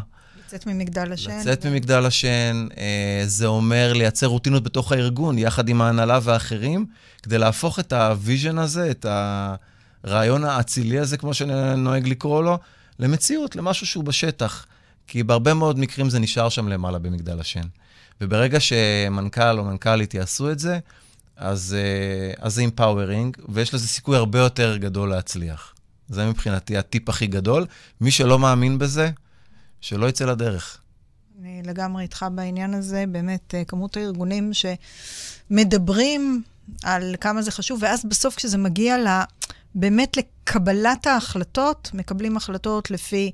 לצאת 0.53 0.67
ממגדל 0.67 1.13
השן. 1.13 1.39
לצאת 1.39 1.65
ו... 1.65 1.69
ממגדל 1.69 2.05
השן, 2.05 2.67
אה, 2.77 3.23
זה 3.25 3.45
אומר 3.45 3.93
לייצר 3.93 4.27
רוטינות 4.27 4.63
בתוך 4.63 4.91
הארגון, 4.91 5.37
יחד 5.37 5.69
עם 5.69 5.81
ההנהלה 5.81 6.19
ואחרים, 6.23 6.85
כדי 7.23 7.37
להפוך 7.37 7.79
את 7.79 7.93
ה 7.93 8.02
vision 8.02 8.57
הזה, 8.57 8.91
את 8.91 9.05
הרעיון 10.03 10.43
האצילי 10.43 10.99
הזה, 10.99 11.17
כמו 11.17 11.33
שאני 11.33 11.75
נוהג 11.77 12.07
לקרוא 12.07 12.43
לו, 12.43 12.57
למציאות, 12.99 13.55
למשהו 13.55 13.87
שהוא 13.87 14.03
בשטח. 14.03 14.65
כי 15.07 15.23
בהרבה 15.23 15.53
מאוד 15.53 15.79
מקרים 15.79 16.09
זה 16.09 16.19
נשאר 16.19 16.49
שם 16.49 16.67
למעלה 16.67 16.99
במגדל 16.99 17.39
השן. 17.39 17.67
וברגע 18.21 18.59
שמנכ"ל 18.59 19.59
או 19.59 19.63
מנכ"לית 19.63 20.13
יעשו 20.13 20.51
את 20.51 20.59
זה, 20.59 20.79
אז, 21.37 21.75
אה, 21.79 22.45
אז 22.45 22.55
זה 22.55 22.61
אמפאורינג, 22.61 23.37
ויש 23.49 23.73
לזה 23.73 23.87
סיכוי 23.87 24.17
הרבה 24.17 24.39
יותר 24.39 24.77
גדול 24.77 25.09
להצליח. 25.09 25.73
זה 26.09 26.25
מבחינתי 26.25 26.77
הטיפ 26.77 27.09
הכי 27.09 27.27
גדול. 27.27 27.65
מי 28.01 28.11
שלא 28.11 28.39
מאמין 28.39 28.77
בזה, 28.77 29.11
שלא 29.83 30.09
יצא 30.09 30.25
לדרך. 30.25 30.77
אני 31.41 31.61
לגמרי 31.65 32.03
איתך 32.03 32.25
בעניין 32.31 32.73
הזה. 32.73 33.03
באמת, 33.11 33.55
אה, 33.55 33.65
כמות 33.65 33.97
הארגונים 33.97 34.51
שמדברים 34.53 36.43
על 36.83 37.15
כמה 37.21 37.41
זה 37.41 37.51
חשוב, 37.51 37.79
ואז 37.83 38.05
בסוף 38.05 38.35
כשזה 38.35 38.57
מגיע 38.57 38.97
ל... 38.97 39.07
באמת 39.75 40.17
לקבלת 40.17 41.07
ההחלטות, 41.07 41.91
מקבלים 41.93 42.37
החלטות 42.37 42.91
לפי 42.91 43.31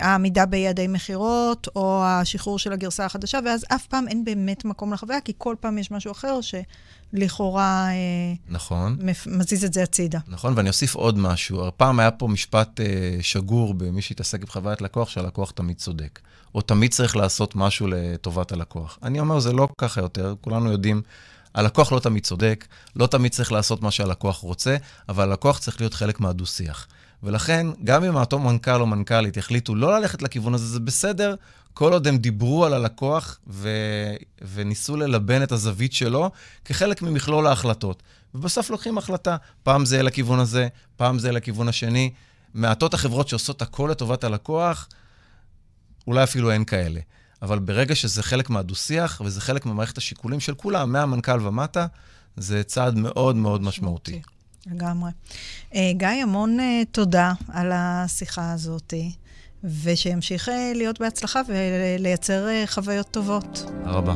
העמידה 0.00 0.46
ביעדי 0.46 0.86
מכירות, 0.86 1.68
או 1.76 2.04
השחרור 2.04 2.58
של 2.58 2.72
הגרסה 2.72 3.04
החדשה, 3.04 3.38
ואז 3.44 3.64
אף 3.74 3.86
פעם 3.86 4.08
אין 4.08 4.24
באמת 4.24 4.64
מקום 4.64 4.92
לחוויה, 4.92 5.20
כי 5.20 5.32
כל 5.38 5.54
פעם 5.60 5.78
יש 5.78 5.90
משהו 5.90 6.12
אחר 6.12 6.38
שלכאורה... 6.40 7.88
אה, 7.88 8.34
נכון. 8.48 8.98
מזיז 9.26 9.64
את 9.64 9.72
זה 9.72 9.82
הצידה. 9.82 10.18
נכון, 10.28 10.52
ואני 10.56 10.68
אוסיף 10.68 10.94
עוד 10.94 11.18
משהו. 11.18 11.70
פעם 11.76 12.00
היה 12.00 12.10
פה 12.10 12.28
משפט 12.28 12.80
אה, 12.80 12.86
שגור 13.20 13.74
במי 13.74 14.02
שהתעסק 14.02 14.44
בחוויית 14.44 14.82
לקוח, 14.82 15.08
שהלקוח 15.08 15.50
תמיד 15.50 15.76
צודק. 15.76 16.20
או 16.54 16.60
תמיד 16.60 16.90
צריך 16.90 17.16
לעשות 17.16 17.56
משהו 17.56 17.86
לטובת 17.86 18.52
הלקוח. 18.52 18.98
אני 19.02 19.20
אומר, 19.20 19.40
זה 19.40 19.52
לא 19.52 19.68
ככה 19.78 20.00
יותר, 20.00 20.34
כולנו 20.40 20.72
יודעים. 20.72 21.02
הלקוח 21.54 21.92
לא 21.92 22.00
תמיד 22.00 22.24
צודק, 22.24 22.66
לא 22.96 23.06
תמיד 23.06 23.32
צריך 23.32 23.52
לעשות 23.52 23.82
מה 23.82 23.90
שהלקוח 23.90 24.36
רוצה, 24.36 24.76
אבל 25.08 25.28
הלקוח 25.28 25.58
צריך 25.58 25.80
להיות 25.80 25.94
חלק 25.94 26.20
מהדו-שיח. 26.20 26.86
ולכן, 27.22 27.66
גם 27.84 28.04
אם 28.04 28.16
אותו 28.16 28.38
מנכ"ל 28.38 28.80
או 28.80 28.86
מנכ"לית 28.86 29.36
יחליטו 29.36 29.74
לא 29.74 29.98
ללכת 29.98 30.22
לכיוון 30.22 30.54
הזה, 30.54 30.66
זה 30.66 30.80
בסדר, 30.80 31.34
כל 31.74 31.92
עוד 31.92 32.06
הם 32.06 32.18
דיברו 32.18 32.64
על 32.64 32.74
הלקוח 32.74 33.38
ו... 33.46 33.68
וניסו 34.54 34.96
ללבן 34.96 35.42
את 35.42 35.52
הזווית 35.52 35.92
שלו 35.92 36.30
כחלק 36.64 37.02
ממכלול 37.02 37.46
ההחלטות. 37.46 38.02
ובסוף 38.34 38.70
לוקחים 38.70 38.98
החלטה, 38.98 39.36
פעם 39.62 39.86
זה 39.86 40.02
לכיוון 40.02 40.38
הזה, 40.38 40.68
פעם 40.96 41.18
זה 41.18 41.32
לכיוון 41.32 41.68
השני. 41.68 42.12
מעטות 42.54 42.94
החברות 42.94 43.28
שעושות 43.28 43.62
הכל 43.62 43.88
לטובת 43.90 44.24
הלקוח, 44.24 44.88
אולי 46.06 46.22
אפילו 46.24 46.50
אין 46.50 46.64
כאלה. 46.64 47.00
אבל 47.42 47.58
ברגע 47.58 47.94
שזה 47.94 48.22
חלק 48.22 48.50
מהדו-שיח 48.50 49.22
וזה 49.24 49.40
חלק 49.40 49.66
ממערכת 49.66 49.98
השיקולים 49.98 50.40
של 50.40 50.54
כולם, 50.54 50.92
מהמנכ"ל 50.92 51.46
ומטה, 51.46 51.86
זה 52.36 52.62
צעד 52.62 52.96
מאוד 52.96 53.36
מאוד 53.36 53.62
משמעותי. 53.62 54.12
משמעותי. 54.12 54.37
לגמרי. 54.70 55.10
Uh, 55.72 55.76
גיא, 55.92 56.08
המון 56.08 56.58
uh, 56.60 56.62
תודה 56.92 57.32
על 57.52 57.70
השיחה 57.74 58.52
הזאת, 58.52 58.94
ושימשיך 59.82 60.48
uh, 60.48 60.52
להיות 60.74 61.00
בהצלחה 61.00 61.40
ולייצר 61.48 62.46
חוויות 62.66 63.08
טובות. 63.10 63.64
תודה 63.84 63.90
רבה. 63.90 64.14